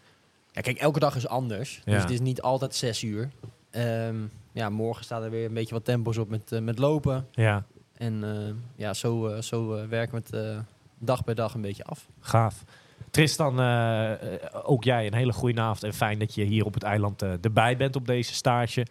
Ja, 0.58 0.64
kijk, 0.64 0.78
elke 0.78 0.98
dag 0.98 1.16
is 1.16 1.28
anders. 1.28 1.80
Ja. 1.84 1.92
Dus 1.92 2.02
het 2.02 2.10
is 2.10 2.20
niet 2.20 2.42
altijd 2.42 2.74
zes 2.74 3.02
uur. 3.02 3.30
Ehm, 3.70 4.16
ja, 4.52 4.68
morgen 4.68 5.04
staat 5.04 5.22
er 5.22 5.30
weer 5.30 5.44
een 5.46 5.54
beetje 5.54 5.74
wat 5.74 5.84
tempo's 5.84 6.16
op 6.16 6.28
met, 6.28 6.52
eh, 6.52 6.60
met 6.60 6.78
lopen. 6.78 7.26
Ja, 7.30 7.64
En 7.96 8.24
eh, 8.24 8.54
ja, 8.76 8.94
zo, 8.94 9.26
eh, 9.28 9.42
zo 9.42 9.88
werken 9.88 10.22
we 10.22 10.36
het 10.36 10.56
dag 10.98 11.24
bij 11.24 11.34
dag 11.34 11.54
een 11.54 11.60
beetje 11.60 11.84
af. 11.84 12.06
gaaf. 12.20 12.64
Tristan, 13.10 13.60
ook 14.62 14.84
jij 14.84 15.06
een 15.06 15.14
hele 15.14 15.32
goede 15.32 15.60
avond. 15.60 15.82
En 15.84 15.92
fijn 15.94 16.18
dat 16.18 16.34
je 16.34 16.44
hier 16.44 16.64
op 16.64 16.74
het 16.74 16.82
eiland 16.82 17.22
erbij 17.22 17.76
bent 17.76 17.96
op 17.96 18.06
deze 18.06 18.34
stage. 18.34 18.86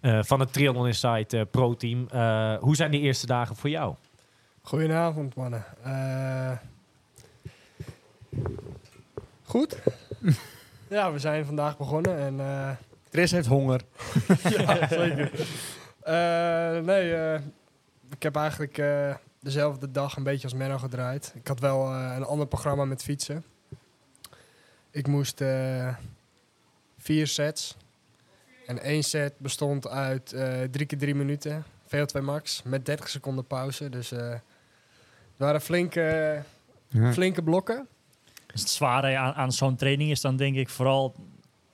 eh, 0.00 0.22
van 0.22 0.40
het 0.40 0.52
Triathlon 0.52 0.86
Insight 0.86 1.32
eh, 1.32 1.42
Pro 1.50 1.74
Team. 1.74 2.06
Eh, 2.10 2.54
hoe 2.60 2.76
zijn 2.76 2.90
die 2.90 3.00
eerste 3.00 3.26
dagen 3.26 3.56
voor 3.56 3.70
jou? 3.70 3.94
Goedenavond, 4.62 5.34
mannen. 5.34 5.64
Eh, 5.82 6.52
goed. 9.44 9.78
ja, 10.94 11.12
we 11.12 11.18
zijn 11.18 11.44
vandaag 11.44 11.76
begonnen 11.76 12.18
en 12.18 12.40
eh, 12.40 12.70
Tris 13.10 13.30
heeft 13.30 13.46
honger. 13.46 13.80
ja, 14.58 14.88
zeker. 14.88 15.30
Eh, 16.00 16.84
nee, 16.84 17.14
eh, 17.14 17.40
ik 18.10 18.22
heb 18.22 18.36
eigenlijk 18.36 18.82
dezelfde 19.40 19.90
dag 19.90 20.16
een 20.16 20.22
beetje 20.22 20.42
als 20.44 20.54
Menno 20.54 20.78
gedraaid. 20.78 21.32
Ik 21.34 21.46
had 21.46 21.60
wel 21.60 21.92
een 21.92 22.24
ander 22.24 22.46
programma 22.46 22.84
met 22.84 23.02
fietsen. 23.02 23.44
Ik 24.90 25.06
moest 25.06 25.42
vier 26.98 27.26
sets. 27.26 27.76
En 28.66 28.78
één 28.78 29.02
set 29.02 29.38
bestond 29.38 29.88
uit 29.88 30.28
drie 30.70 30.86
keer 30.86 30.98
drie 30.98 31.14
minuten. 31.14 31.64
VO2 31.86 32.20
max. 32.22 32.62
Met 32.62 32.86
30 32.86 33.08
seconden 33.08 33.46
pauze. 33.46 33.88
Dus 33.88 34.10
het 34.10 34.40
waren 35.36 35.60
flinke, 35.60 36.42
Ja. 36.88 37.12
flinke 37.12 37.42
blokken. 37.42 37.88
Dus 38.54 38.62
het 38.62 38.70
zware 38.72 39.16
aan, 39.16 39.32
aan 39.34 39.52
zo'n 39.52 39.76
training 39.76 40.10
is 40.10 40.20
dan 40.20 40.36
denk 40.36 40.56
ik 40.56 40.68
vooral 40.68 41.14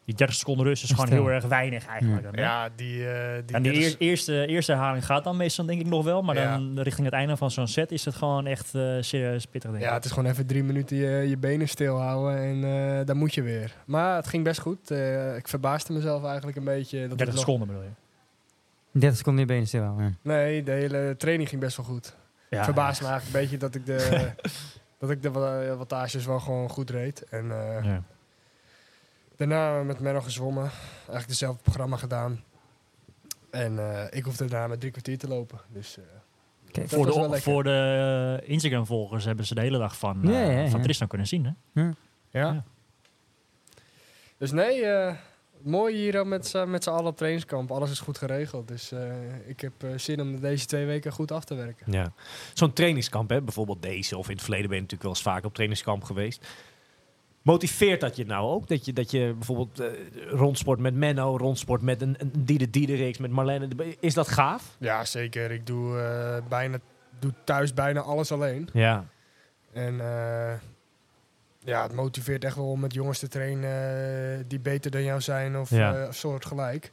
Die 0.05 0.15
30 0.15 0.37
seconden 0.37 0.67
rust 0.67 0.83
is 0.83 0.91
gewoon 0.91 1.09
heel 1.09 1.31
erg 1.31 1.45
weinig 1.45 1.87
eigenlijk. 1.87 2.23
dan? 2.23 2.33
Ja, 2.35 2.69
die... 2.77 3.09
eh 3.09 3.43
die 3.47 3.57
en 3.57 3.63
die 3.63 3.97
eerste, 3.99 4.47
eerste 4.47 4.73
herhaling 4.73 5.07
gaat 5.07 5.25
dan 5.25 5.37
meestal 5.37 5.65
denk 5.67 5.81
ik 5.81 5.87
nog 5.87 6.05
wel. 6.05 6.23
Maar 6.23 6.35
Ja. 6.37 6.51
dan 6.59 6.81
richting 6.81 7.05
het 7.07 7.15
einde 7.15 7.37
van 7.37 7.51
zo'n 7.51 7.67
set 7.67 7.93
is 7.93 8.05
het 8.05 8.15
gewoon 8.15 8.47
echt 8.47 8.75
eh, 8.75 8.97
serieus 9.01 9.47
pittig 9.47 9.71
denk 9.71 9.83
ik. 9.83 9.89
Ja, 9.89 9.95
het 9.95 10.05
is 10.05 10.11
gewoon 10.11 10.31
even 10.31 10.47
drie 10.47 10.63
minuten 10.63 10.97
je, 10.97 11.29
je 11.29 11.37
benen 11.37 11.69
stilhouden 11.69 12.39
en 12.43 12.65
eh 13.01 13.07
dan 13.07 13.17
moet 13.17 13.35
je 13.35 13.43
weer. 13.43 13.75
Maar 13.87 14.17
het 14.17 14.27
ging 14.27 14.45
best 14.45 14.61
goed. 14.61 14.91
Eh, 14.91 15.37
ik 15.37 15.49
verbaasde 15.49 15.93
mezelf 15.93 16.25
eigenlijk 16.25 16.57
een 16.57 16.65
beetje. 16.65 17.01
Dat 17.01 17.09
het 17.09 17.19
30 17.19 17.35
nog- 17.35 17.45
seconden 17.45 17.67
bedoel 17.69 17.83
je. 17.83 17.91
30 18.99 19.17
seconden 19.19 19.41
je 19.41 19.47
benen 19.49 19.67
stil. 19.67 19.83
Ja. 19.83 20.11
Nee, 20.23 20.63
de 20.63 20.71
hele 20.73 21.15
training 21.19 21.49
ging 21.49 21.61
best 21.61 21.77
wel 21.77 21.87
goed. 21.87 22.17
Ja, 22.51 22.59
Ik 22.59 22.65
verbaasde 22.65 23.05
me 23.05 23.11
eigenlijk 23.11 23.37
een 23.37 23.43
beetje 23.43 23.57
dat 23.59 23.75
ik 23.75 23.87
de, 23.87 24.31
dat 25.00 25.11
ik 25.11 25.23
de 25.23 25.30
wa- 25.30 25.75
wattages 25.76 26.25
wel 26.26 26.40
gewoon 26.40 26.69
goed 26.69 26.90
reed. 26.90 27.23
En 27.23 27.50
eh, 27.50 27.85
Ja. 27.85 28.02
daarna 29.37 29.83
met 29.83 30.00
Menno 30.00 30.21
gezwommen. 30.21 30.71
Eigenlijk 30.97 31.26
hetzelfde 31.28 31.62
programma 31.62 31.97
gedaan. 31.97 32.45
En 33.50 33.78
eh, 33.78 34.04
ik 34.19 34.25
hoefde 34.25 34.45
daarna 34.45 34.66
met 34.66 34.80
drie 34.80 34.92
kwartier 34.92 35.19
te 35.19 35.28
lopen. 35.28 35.61
Dus 35.69 35.99
eh, 35.99 36.04
Kijk, 36.71 36.88
Dat 36.90 36.99
Voor 36.99 37.07
was 37.07 37.14
wel 37.14 37.25
de, 37.25 37.30
lekker. 37.30 37.52
voor 37.52 37.62
de 37.64 38.38
eh, 38.42 38.49
Instagram-volgers 38.50 39.25
hebben 39.25 39.47
ze 39.47 39.54
de 39.54 39.61
hele 39.61 39.78
dag 39.78 39.97
van, 39.99 40.19
Ja, 40.23 40.40
ja, 40.40 40.69
van 40.69 40.78
ja. 40.78 40.85
Tristan 40.85 41.09
kunnen 41.09 41.26
zien. 41.26 41.57
Hè? 41.73 41.83
ja. 41.83 41.95
Ja. 42.30 42.64
Dus 44.38 44.50
nee, 44.50 44.85
eh, 44.85 45.14
mooi 45.62 45.97
hier 45.97 46.26
met 46.26 46.47
z'n 46.47 46.71
met 46.71 46.83
z'n 46.83 46.90
allen 46.90 47.07
op 47.07 47.17
trainingskamp. 47.17 47.71
Alles 47.71 47.90
is 47.90 48.00
goed 48.00 48.19
geregeld. 48.19 48.69
Dus 48.69 48.93
eh, 48.93 49.12
ik 49.47 49.61
heb 49.61 49.73
eh, 49.79 49.90
zin 49.97 50.21
om 50.21 50.40
deze 50.40 50.67
twee 50.67 50.87
weken 50.87 51.12
goed 51.12 51.33
af 51.33 51.45
te 51.45 51.55
werken. 51.55 51.93
Ja. 51.93 52.12
Zo'n 52.55 52.73
trainingskamp, 52.73 53.31
hè, 53.31 53.43
bijvoorbeeld 53.43 53.83
deze 53.83 54.17
of 54.19 54.29
in 54.29 54.35
het 54.35 54.43
verleden 54.43 54.69
ben 54.69 54.76
je 54.76 54.83
natuurlijk 54.83 55.09
wel 55.11 55.19
eens 55.19 55.35
vaak 55.35 55.45
op 55.45 55.55
trainingskamp 55.55 56.05
geweest. 56.05 56.47
Motiveert 57.43 58.00
dat 58.00 58.17
je 58.17 58.26
nou 58.26 58.49
ook? 58.49 58.69
Dat 58.69 58.85
je, 58.85 58.93
dat 58.93 59.11
je 59.11 59.33
bijvoorbeeld 59.35 59.81
eh, 59.81 59.88
rondsport 60.31 60.79
met 60.79 60.95
Menno, 60.95 61.37
rondsport 61.37 61.83
met 61.83 62.02
een, 62.02 62.14
een 62.19 62.33
Diede 62.38 62.71
Diederix, 62.71 63.19
met 63.19 63.31
Marlene. 63.31 63.69
Is 64.00 64.14
dat 64.14 64.29
gaaf? 64.29 64.76
Ja, 64.79 65.05
zeker. 65.05 65.50
Ik 65.50 65.67
doe, 65.67 65.99
eh, 65.99 66.49
bijna, 66.49 66.79
doe 67.19 67.33
thuis 67.45 67.75
bijna 67.75 68.00
alles 68.00 68.33
alleen. 68.33 68.69
Ja. 68.73 69.07
En 69.73 70.00
eh, 70.00 70.52
ja, 71.64 71.83
het 71.83 71.93
motiveert 71.93 72.45
echt 72.45 72.57
wel 72.57 72.71
om 72.71 72.81
met 72.81 72.95
jongens 72.95 73.19
te 73.19 73.29
trainen 73.29 73.71
eh, 74.38 74.45
die 74.49 74.59
beter 74.61 74.90
dan 74.90 75.02
jou 75.02 75.21
zijn 75.21 75.57
of 75.59 75.71
Ja. 75.71 75.95
eh, 75.95 76.12
soortgelijk. 76.12 76.93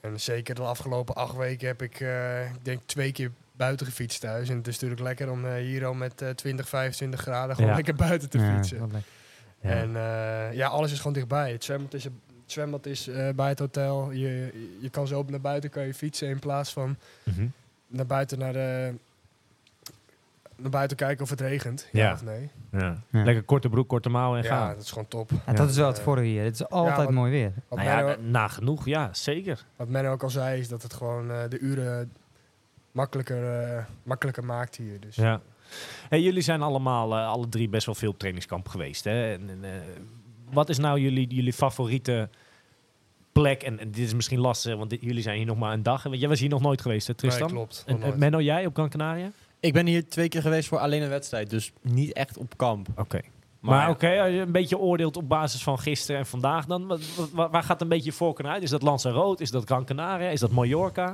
En 0.00 0.20
zeker 0.20 0.54
de 0.54 0.62
afgelopen 0.62 1.14
acht 1.14 1.36
weken 1.36 1.66
heb 1.66 1.82
ik, 1.82 2.00
eh, 2.00 2.44
ik 2.44 2.64
denk, 2.64 2.80
twee 2.86 3.12
keer 3.12 3.30
buiten 3.52 3.86
gefietst 3.86 4.20
thuis. 4.20 4.48
En 4.48 4.56
het 4.56 4.66
is 4.66 4.72
natuurlijk 4.74 5.00
lekker 5.00 5.30
om 5.30 5.46
hier 5.54 5.86
al 5.86 5.94
met 5.94 6.22
eh 6.22 6.28
20, 6.30 6.68
25 6.68 7.20
graden 7.20 7.54
gewoon 7.54 7.70
Ja. 7.70 7.76
lekker 7.76 7.94
buiten 7.94 8.30
te 8.30 8.38
fietsen. 8.38 8.90
Ja. 9.60 9.70
En 9.70 9.90
ja, 10.54 10.68
alles 10.68 10.92
is 10.92 10.96
gewoon 10.98 11.12
dichtbij. 11.12 11.52
Het 11.52 11.64
zwembad 11.64 11.94
is, 11.94 12.04
het 12.04 12.12
zwembad 12.46 12.86
is 12.86 13.10
bij 13.34 13.48
het 13.48 13.58
hotel. 13.58 14.10
Je, 14.10 14.52
je 14.80 14.90
kan 14.90 15.06
zo 15.06 15.24
naar 15.28 15.40
buiten 15.40 15.70
kan 15.70 15.86
je 15.86 15.94
fietsen 15.94 16.28
in 16.28 16.38
plaats 16.38 16.72
van 16.72 16.96
Mhm. 17.22 17.46
naar 17.86 18.06
buiten 18.06 18.38
naar 18.38 18.52
de... 18.52 18.94
Naar 20.56 20.70
buiten 20.70 20.96
kijken 20.96 21.22
of 21.24 21.30
het 21.30 21.40
regent. 21.40 21.88
Ja, 21.92 22.04
Ja. 22.06 22.12
of 22.12 22.22
nee. 22.24 22.50
ja. 22.72 23.02
Ja. 23.10 23.24
Lekker 23.24 23.42
korte 23.42 23.68
broek, 23.68 23.88
korte 23.88 24.08
mouwen 24.08 24.38
en 24.38 24.44
Ja, 24.44 24.50
gaan. 24.50 24.68
dat 24.74 24.82
is 24.82 24.88
gewoon 24.90 25.08
top. 25.08 25.30
Ja, 25.46 25.52
dat 25.52 25.70
is 25.70 25.76
wel 25.76 25.86
het 25.86 26.00
voordeel 26.00 26.24
hier. 26.24 26.44
Het 26.44 26.54
is 26.54 26.68
altijd 26.68 26.96
wat- 26.96 27.10
mooi 27.10 27.30
weer. 27.30 27.52
Wat, 27.68 27.78
Nou 27.78 27.90
ja, 27.90 28.00
na- 28.02 28.16
nagenoeg, 28.20 28.84
ja, 28.86 29.08
zeker. 29.14 29.64
wat 29.76 29.88
Menno 29.88 30.12
ook 30.12 30.22
al 30.22 30.30
zei, 30.30 30.60
is 30.60 30.68
dat 30.68 30.82
het 30.82 30.94
gewoon 30.94 31.30
eh, 31.30 31.38
de 31.48 31.58
uren 31.58 32.12
makkelijker, 32.92 33.62
eh, 33.62 33.84
makkelijker 34.02 34.44
maakt 34.44 34.76
hier. 34.76 35.00
Dus 35.00 35.16
Ja. 35.16 35.40
Hey, 36.08 36.22
jullie 36.22 36.42
zijn 36.42 36.62
allemaal, 36.62 37.12
eh, 37.16 37.26
alle 37.26 37.48
drie, 37.48 37.68
best 37.68 37.86
wel 37.86 37.94
veel 37.94 38.10
op 38.10 38.18
trainingskamp 38.18 38.68
geweest. 38.68 39.04
Hè? 39.04 39.32
En, 39.32 39.48
en, 39.50 39.64
eh, 39.64 39.70
wat 40.52 40.68
is 40.68 40.78
nou 40.78 41.00
jullie, 41.00 41.26
jullie 41.34 41.52
favoriete 41.52 42.28
plek? 43.32 43.62
En, 43.62 43.78
en 43.78 43.90
dit 43.90 44.04
is 44.04 44.14
misschien 44.14 44.38
lastig, 44.40 44.76
want 44.76 44.90
dit- 44.90 45.00
jullie 45.00 45.22
zijn 45.22 45.36
hier 45.36 45.46
nog 45.46 45.58
maar 45.58 45.72
een 45.72 45.82
dag. 45.82 46.02
Want 46.02 46.18
jij 46.20 46.28
was 46.28 46.40
hier 46.40 46.48
nog 46.48 46.60
nooit 46.60 46.80
geweest, 46.80 47.06
hè, 47.06 47.12
Nee, 47.16 47.30
Tristan? 47.30 47.50
klopt. 47.50 47.84
en. 47.86 48.18
Menno, 48.18 48.40
jij 48.40 48.66
op 48.66 48.74
Gran 48.74 48.88
Canaria? 48.88 49.30
Ik 49.60 49.72
ben 49.72 49.86
hier 49.86 50.08
twee 50.08 50.28
keer 50.28 50.42
geweest 50.42 50.68
voor 50.68 50.78
alleen 50.78 51.02
een 51.02 51.08
wedstrijd, 51.08 51.50
dus 51.50 51.72
niet 51.82 52.12
echt 52.12 52.38
op 52.38 52.56
kamp. 52.56 52.88
Oké. 52.96 53.20
Maar, 53.60 53.90
oké, 53.90 54.20
als 54.20 54.30
je 54.30 54.40
een 54.40 54.52
beetje 54.52 54.78
oordeelt 54.78 55.16
op 55.16 55.28
basis 55.28 55.62
van 55.62 55.78
gisteren 55.78 56.20
en 56.20 56.26
vandaag, 56.26 56.66
dan 56.66 56.86
wat, 56.86 57.00
wat- 57.32 57.50
waar, 57.50 57.62
gaat 57.62 57.80
een 57.80 57.88
beetje 57.88 58.10
je 58.10 58.16
voorkeur 58.16 58.46
uit? 58.46 58.62
Is 58.62 58.70
dat 58.70 58.82
Lanzarote? 58.82 59.42
Is 59.42 59.50
dat 59.50 59.64
Gran 59.64 59.84
Canaria? 59.84 60.28
Is 60.28 60.40
dat 60.40 60.50
Mallorca? 60.50 61.04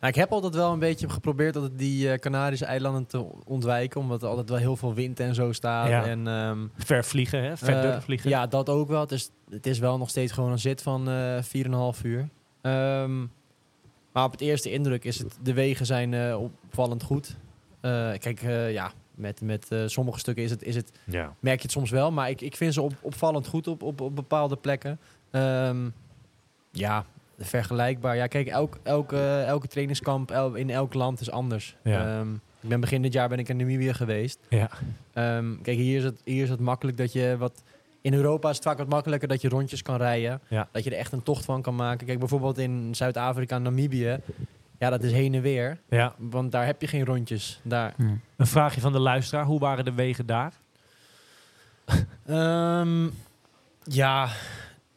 Nou, 0.00 0.12
ik 0.12 0.14
heb 0.14 0.32
altijd 0.32 0.54
wel 0.54 0.72
een 0.72 0.78
beetje 0.78 1.08
geprobeerd 1.08 1.54
dat 1.54 1.62
het 1.62 1.78
die 1.78 2.10
eh, 2.12 2.18
Canarische 2.18 2.64
eilanden 2.64 3.06
te 3.06 3.24
ontwijken, 3.44 4.00
omdat 4.00 4.22
er 4.22 4.28
altijd 4.28 4.48
wel 4.48 4.58
heel 4.58 4.76
veel 4.76 4.94
wind 4.94 5.20
en 5.20 5.34
zo 5.34 5.52
staat. 5.52 5.88
Ja. 5.88 6.04
En, 6.06 6.26
ehm, 6.28 6.58
Ver 6.76 7.04
vliegen, 7.04 7.42
hè? 7.42 7.56
Ver 7.56 7.84
eh, 7.90 8.00
vliegen. 8.00 8.30
Ja, 8.30 8.46
dat 8.46 8.68
ook 8.68 8.88
wel. 8.88 9.00
Het 9.00 9.12
is, 9.12 9.30
het 9.50 9.66
is 9.66 9.78
wel 9.78 9.98
nog 9.98 10.08
steeds 10.08 10.32
gewoon 10.32 10.52
een 10.52 10.58
zit 10.58 10.82
van 10.82 11.08
eh 11.08 11.42
4,5 11.42 12.02
uur. 12.04 12.28
Ehm, 12.60 13.18
maar 14.12 14.24
op 14.24 14.30
het 14.32 14.40
eerste 14.40 14.72
indruk 14.72 15.04
is 15.04 15.18
het, 15.18 15.38
de 15.42 15.52
wegen 15.52 15.86
zijn 15.86 16.36
opvallend 16.36 17.02
goed. 17.02 17.36
Eh, 17.86 18.18
kijk, 18.18 18.42
eh, 18.42 18.72
ja, 18.72 18.92
met, 19.14 19.40
met 19.40 19.66
eh, 19.68 19.82
sommige 19.86 20.18
stukken 20.18 20.44
is 20.44 20.50
het, 20.50 20.62
is 20.62 20.74
het 20.74 20.92
ja. 21.04 21.34
merk 21.40 21.56
je 21.56 21.62
het 21.62 21.72
soms 21.72 21.90
wel. 21.90 22.12
Maar 22.12 22.30
ik, 22.30 22.40
ik 22.40 22.56
vind 22.56 22.74
ze 22.74 22.82
op, 22.82 22.92
opvallend 23.00 23.46
goed 23.46 23.66
op, 23.66 23.82
op, 23.82 24.00
op 24.00 24.16
bepaalde 24.16 24.56
plekken. 24.56 24.98
Ehm, 25.30 25.88
ja, 26.70 27.04
vergelijkbaar. 27.38 28.16
Ja, 28.16 28.26
kijk, 28.26 28.46
elk, 28.46 28.78
elk, 28.82 29.12
elke 29.12 29.66
trainingskamp 29.66 30.30
el- 30.30 30.54
in 30.54 30.70
elk 30.70 30.94
land 30.94 31.20
is 31.20 31.30
anders. 31.30 31.76
Ja. 31.82 32.18
Ehm, 32.18 32.32
ik 32.60 32.68
ben 32.68 32.80
begin 32.80 33.02
dit 33.02 33.12
jaar 33.12 33.28
ben 33.28 33.38
ik 33.38 33.48
in 33.48 33.56
Namibië 33.56 33.94
geweest. 33.94 34.38
Ja. 34.48 34.70
Ehm, 35.12 35.54
kijk, 35.62 35.76
hier 35.76 35.96
is, 35.98 36.04
het, 36.04 36.20
hier 36.24 36.42
is 36.42 36.50
het 36.50 36.60
makkelijk 36.60 36.96
dat 36.96 37.12
je 37.12 37.36
wat... 37.38 37.62
In 38.00 38.14
Europa 38.14 38.48
is 38.50 38.56
het 38.56 38.64
vaak 38.64 38.78
wat 38.78 38.88
makkelijker 38.88 39.28
dat 39.28 39.40
je 39.40 39.48
rondjes 39.48 39.82
kan 39.82 39.96
rijden. 39.96 40.40
Dat 40.72 40.84
je 40.84 40.90
er 40.90 40.96
echt 40.96 41.12
een 41.12 41.22
tocht 41.22 41.44
van 41.44 41.62
kan 41.62 41.74
maken. 41.74 42.06
Kijk, 42.06 42.18
bijvoorbeeld 42.18 42.58
in 42.58 42.94
Zuid-Afrika, 42.94 43.58
Namibië. 43.58 44.20
Ja, 44.78 44.90
dat 44.90 45.02
is 45.02 45.12
heen 45.12 45.34
en 45.34 45.42
weer. 45.42 45.80
ja. 45.88 46.14
Want 46.18 46.52
daar 46.52 46.66
heb 46.66 46.80
je 46.80 46.86
geen 46.86 47.04
rondjes. 47.04 47.60
Daar. 47.62 47.94
Een 48.36 48.46
vraagje 48.46 48.80
van 48.80 48.92
de 48.92 48.98
luisteraar. 48.98 49.44
Hoe 49.44 49.58
waren 49.58 49.84
de 49.84 49.92
wegen 49.92 50.26
daar? 50.26 50.52
Ehm, 52.26 53.08
ja, 53.84 54.28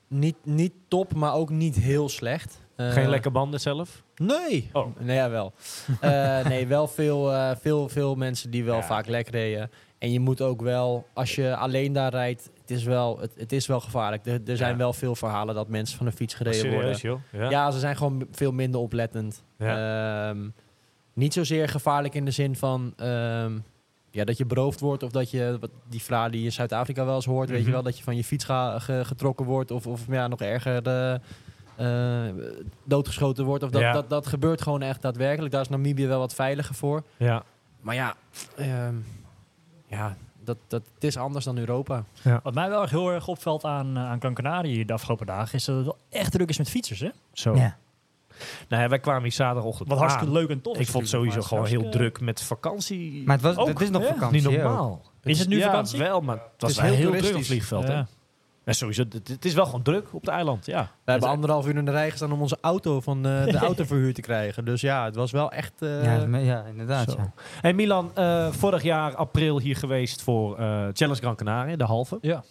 niet, 0.07 0.36
niet 0.43 0.74
top, 0.88 1.13
maar 1.13 1.33
ook 1.33 1.50
niet 1.50 1.75
heel 1.75 2.09
slecht. 2.09 2.59
Eh, 2.75 2.91
Geen 2.91 3.09
lekke 3.09 3.29
banden 3.29 3.59
zelf? 3.59 4.03
Nee. 4.15 4.69
Oh. 4.74 4.95
Nee, 5.00 5.15
ja, 5.15 5.29
wel. 5.29 5.53
Eh, 6.01 6.45
nee, 6.45 6.67
wel 6.67 6.88
veel, 6.88 7.33
eh, 7.33 7.51
veel, 7.59 7.89
veel 7.89 8.15
mensen 8.15 8.50
die 8.51 8.63
wel 8.63 8.75
Ja. 8.75 8.83
vaak 8.83 9.07
lek 9.07 9.29
reden. 9.29 9.71
En 9.98 10.12
je 10.12 10.19
moet 10.19 10.41
ook 10.41 10.62
wel, 10.62 11.07
als 11.13 11.36
je 11.36 11.55
alleen 11.55 11.93
daar 11.93 12.12
rijdt, 12.12 12.50
het 12.69 12.77
is 12.77 12.83
wel, 12.83 13.19
het, 13.19 13.31
het 13.38 13.51
is 13.51 13.67
wel 13.67 13.79
gevaarlijk. 13.79 14.25
Er, 14.25 14.41
er 14.45 14.57
zijn 14.57 14.71
Ja. 14.71 14.77
wel 14.77 14.93
veel 14.93 15.15
verhalen 15.15 15.55
dat 15.55 15.67
mensen 15.67 15.97
van 15.97 16.05
de 16.05 16.11
fiets 16.11 16.33
gereden 16.33 16.71
worden. 16.71 16.95
joh? 16.95 17.19
Ja. 17.31 17.49
Ja. 17.49 17.71
ze 17.71 17.79
zijn 17.79 17.97
gewoon 17.97 18.27
veel 18.31 18.51
minder 18.51 18.79
oplettend. 18.79 19.43
Ehm, 19.57 20.38
niet 21.13 21.33
zozeer 21.33 21.69
gevaarlijk 21.69 22.13
in 22.15 22.25
de 22.25 22.31
zin 22.31 22.55
van 22.55 22.93
ehm, 22.97 23.57
ja, 24.11 24.23
dat 24.23 24.38
je 24.38 24.45
beroofd 24.45 24.79
wordt 24.79 25.03
of 25.03 25.11
dat 25.11 25.31
je, 25.31 25.57
wat 25.59 25.69
die 25.89 26.01
verhalen 26.01 26.31
die 26.31 26.39
je 26.39 26.45
in 26.45 26.51
Zuid-Afrika 26.51 27.05
wel 27.05 27.15
eens 27.15 27.25
hoort, 27.25 27.49
weet 27.49 27.57
je 27.57 27.63
Mhm. 27.63 27.73
wel, 27.73 27.83
dat 27.83 27.97
je 27.97 28.03
van 28.03 28.15
je 28.15 28.23
fiets 28.23 28.43
ga- 28.45 28.79
ge- 28.79 29.05
getrokken 29.05 29.45
wordt 29.45 29.71
of, 29.71 29.88
of 29.88 30.01
ja, 30.09 30.27
nog 30.27 30.39
erger 30.41 30.83
de, 30.83 31.19
eh, 31.75 32.23
doodgeschoten 32.83 33.45
wordt. 33.45 33.63
Of 33.63 33.69
dat, 33.69 33.81
Ja. 33.81 33.91
dat, 33.93 34.09
dat 34.09 34.27
gebeurt 34.27 34.61
gewoon 34.61 34.81
echt 34.81 35.01
daadwerkelijk. 35.01 35.51
Daar 35.51 35.61
is 35.61 35.69
Namibië 35.69 36.07
wel 36.07 36.19
wat 36.19 36.33
veiliger 36.33 36.75
voor. 36.75 37.03
ja. 37.17 37.43
Maar 37.81 37.95
ja, 37.95 38.15
ehm, 38.57 38.95
ja 39.88 40.17
dat, 40.49 40.57
dat, 40.67 40.81
het 40.93 41.03
is 41.03 41.17
anders 41.17 41.45
dan 41.45 41.57
Europa. 41.57 42.03
Wat 42.43 42.53
mij 42.53 42.69
wel 42.69 42.81
erg 42.81 42.89
heel 42.89 43.11
erg 43.11 43.27
opvalt 43.27 43.65
aan, 43.65 43.97
eh, 43.97 44.03
aan 44.03 44.19
Gran 44.19 44.33
Canaria 44.33 44.85
de 44.85 44.93
afgelopen 44.93 45.25
dagen, 45.25 45.55
is 45.55 45.65
dat 45.65 45.75
het 45.75 45.85
wel 45.85 45.97
echt 46.09 46.31
druk 46.31 46.49
is 46.49 46.57
met 46.57 46.69
fietsers. 46.69 46.99
Hè? 46.99 47.09
Zo. 47.33 47.55
Ja. 47.55 47.77
Nou 48.67 48.83
ja, 48.83 48.89
wij 48.89 48.99
kwamen 48.99 49.23
hier 49.23 49.31
zaterdagochtend 49.31 49.89
Wat 49.89 49.97
hartstikke 49.97 50.27
aan. 50.27 50.33
leuk 50.39 50.49
en 50.49 50.61
tof 50.61 50.77
Ik 50.77 50.87
vond 50.87 51.03
het 51.03 51.11
sowieso 51.11 51.41
gewoon 51.41 51.65
heel 51.65 51.83
is 51.83 51.91
druk 51.91 52.21
met 52.21 52.41
vakantie. 52.41 53.23
Maar 53.25 53.35
het, 53.35 53.45
was, 53.45 53.57
Ook, 53.57 53.67
het 53.67 53.81
is 53.81 53.89
nog 53.89 54.01
ja. 54.01 54.07
vakantie. 54.07 54.41
Niet 54.41 54.51
normaal. 54.51 55.01
Is 55.23 55.39
het 55.39 55.47
nu 55.47 55.57
ja, 55.57 55.65
vakantie? 55.65 55.99
wel, 55.99 56.21
maar 56.21 56.35
het 56.35 56.61
was 56.61 56.71
is 56.71 56.77
wel 56.77 56.85
heel 56.85 57.11
heel, 57.11 57.21
druk 57.21 57.31
op 57.31 57.37
het 57.37 57.45
vliegveld. 57.45 57.87
Ja. 57.87 58.07
Ja, 58.69 58.75
sowieso, 58.75 59.03
het, 59.29 59.45
is 59.45 59.53
wel 59.53 59.65
gewoon 59.65 59.81
druk 59.81 60.07
op 60.13 60.21
het 60.21 60.29
eiland, 60.29 60.65
ja. 60.65 60.91
We 61.03 61.11
hebben 61.11 61.29
anderhalf 61.29 61.67
uur 61.67 61.75
in 61.75 61.85
de 61.85 61.91
rij 61.91 62.09
gestaan 62.11 62.31
om 62.31 62.41
onze 62.41 62.57
auto 62.61 63.01
van 63.01 63.17
eh, 63.25 63.45
de 63.45 63.57
auto 63.67 63.83
verhuurd 63.83 64.15
te 64.15 64.21
krijgen. 64.21 64.65
Dus 64.65 64.81
ja, 64.81 65.05
het 65.05 65.15
was 65.15 65.31
wel 65.31 65.51
echt... 65.51 65.81
eh, 65.81 66.03
Ja, 66.03 66.38
ja, 66.38 66.63
inderdaad. 66.63 67.11
Ja. 67.17 67.33
Hey 67.61 67.73
Milan, 67.73 68.11
eh, 68.15 68.51
vorig 68.51 68.83
jaar 68.83 69.15
april 69.15 69.59
hier 69.59 69.75
geweest 69.75 70.21
voor 70.21 70.57
eh, 70.57 70.65
Challenge 70.93 71.19
Gran 71.21 71.35
Canaria, 71.35 71.75
de 71.75 71.83
halve. 71.83 72.17
Ja. 72.21 72.43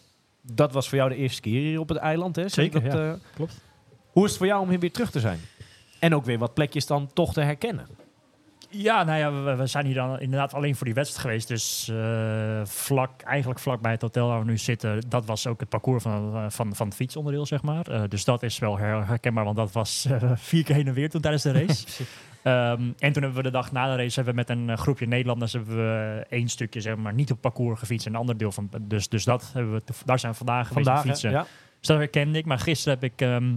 Dat 0.43 0.73
was 0.73 0.89
voor 0.89 0.99
jou 0.99 1.11
de 1.11 1.17
eerste 1.17 1.41
keer 1.41 1.61
hier 1.61 1.81
op 1.81 1.89
het 1.89 1.99
eiland, 1.99 2.37
hè? 2.37 2.49
Zeker, 2.49 2.83
dat, 2.83 2.93
ja. 2.93 3.09
eh, 3.09 3.13
Klopt. 3.35 3.55
Hoe 4.13 4.25
is 4.25 4.29
het 4.31 4.39
voor 4.39 4.47
jou 4.49 4.63
om 4.63 4.69
hier 4.69 4.79
weer 4.79 4.93
terug 4.93 5.11
te 5.11 5.21
zijn? 5.21 5.41
En 5.99 6.15
ook 6.15 6.25
weer 6.25 6.39
wat 6.39 6.55
plekjes 6.55 6.87
dan 6.87 7.11
toch 7.13 7.33
te 7.33 7.41
herkennen. 7.41 7.87
Ja, 8.71 9.05
nou 9.05 9.19
ja, 9.19 9.43
we, 9.43 9.55
we 9.57 9.67
zijn 9.67 9.87
hier 9.87 9.95
dan 9.95 10.21
inderdaad 10.21 10.55
alleen 10.55 10.77
voor 10.77 10.87
die 10.87 10.95
wedstrijd 10.95 11.27
geweest. 11.27 11.49
Dus 11.49 11.89
eh, 11.89 12.61
vlak, 12.65 13.23
eigenlijk 13.23 13.61
vlak 13.61 13.81
bij 13.81 13.91
het 13.93 14.03
hotel 14.03 14.29
waar 14.29 14.39
we 14.39 14.45
nu 14.45 14.59
zitten, 14.59 15.01
dat 15.09 15.25
was 15.27 15.47
ook 15.47 15.61
het 15.61 15.69
parcours 15.69 16.03
van, 16.03 16.35
eh, 16.35 16.45
van, 16.49 16.75
van 16.75 16.87
het 16.87 16.97
fietsonderdeel, 16.97 17.47
zeg 17.47 17.63
maar. 17.63 17.87
Eh, 17.87 18.03
dus 18.09 18.25
dat 18.25 18.43
is 18.43 18.59
wel 18.59 18.79
her- 18.79 19.07
herkenbaar, 19.07 19.45
want 19.45 19.57
dat 19.57 19.73
was 19.73 20.07
vier 20.35 20.65
keer 20.65 20.75
heen 20.75 20.87
en 20.87 20.95
weer 20.95 21.11
toen 21.11 21.21
tijdens 21.21 21.43
de 21.43 21.53
race. 21.67 21.87
Ehm, 22.43 22.83
en 22.99 23.13
toen 23.13 23.23
hebben 23.23 23.35
we 23.35 23.43
de 23.43 23.51
dag 23.51 23.73
na 23.73 23.91
de 23.91 24.03
race 24.03 24.15
hebben 24.23 24.35
we 24.35 24.41
met 24.41 24.51
een 24.51 24.79
groepje 24.79 25.07
Nederlanders 25.07 25.53
hebben 25.53 25.77
we 25.77 26.27
één 26.29 26.49
stukje 26.49 26.81
zeg 26.81 26.97
maar 26.97 27.15
niet 27.15 27.31
op 27.31 27.41
parcours 27.41 27.79
gefietst 27.79 28.07
en 28.07 28.13
een 28.13 28.21
ander 28.21 28.37
deel 28.37 28.53
van. 28.53 28.71
Dus, 28.81 29.09
dus 29.09 29.25
dat 29.25 29.51
hebben 29.55 29.73
we, 29.73 29.83
daar 30.05 30.19
zijn 30.19 30.33
we 30.33 30.39
vandaag 30.39 30.69
geweest 30.69 30.89
hè? 30.89 30.99
fietsen. 31.01 31.31
ja. 31.31 31.47
Dus 31.79 31.89
dat 31.89 31.99
herkende 31.99 32.39
ik. 32.39 32.45
Maar 32.45 32.59
gisteren 32.59 32.99
heb 33.01 33.13
ik 33.13 33.21
ehm, 33.21 33.55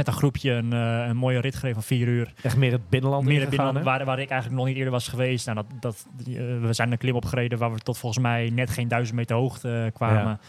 met 0.00 0.08
een 0.08 0.20
groepje 0.20 0.50
een, 0.50 0.72
eh, 0.72 1.06
een 1.08 1.16
mooie 1.16 1.40
rit 1.40 1.54
gereden 1.54 1.74
van 1.74 1.82
vier 1.96 2.08
uur. 2.08 2.32
Echt 2.42 2.56
meer 2.56 2.72
het 2.72 2.88
binnenland 2.88 3.24
Meer 3.24 3.40
ingegaan, 3.42 3.64
binnen, 3.64 3.82
hè? 3.82 3.88
waar, 3.88 4.04
waar 4.04 4.18
ik 4.18 4.30
eigenlijk 4.30 4.60
nog 4.60 4.68
niet 4.68 4.76
eerder 4.76 4.92
was 4.92 5.08
geweest. 5.08 5.46
Nou, 5.46 5.56
dat, 5.56 5.66
dat, 5.80 6.06
eh, 6.18 6.34
we 6.60 6.72
zijn 6.72 6.92
een 6.92 6.98
klim 6.98 7.14
opgereden 7.14 7.58
waar 7.58 7.72
we 7.72 7.78
tot 7.78 7.98
volgens 7.98 8.22
mij 8.22 8.50
net 8.50 8.70
geen 8.70 8.88
duizend 8.88 9.16
meter 9.16 9.36
hoogte 9.36 9.82
eh, 9.86 9.92
kwamen. 9.94 10.40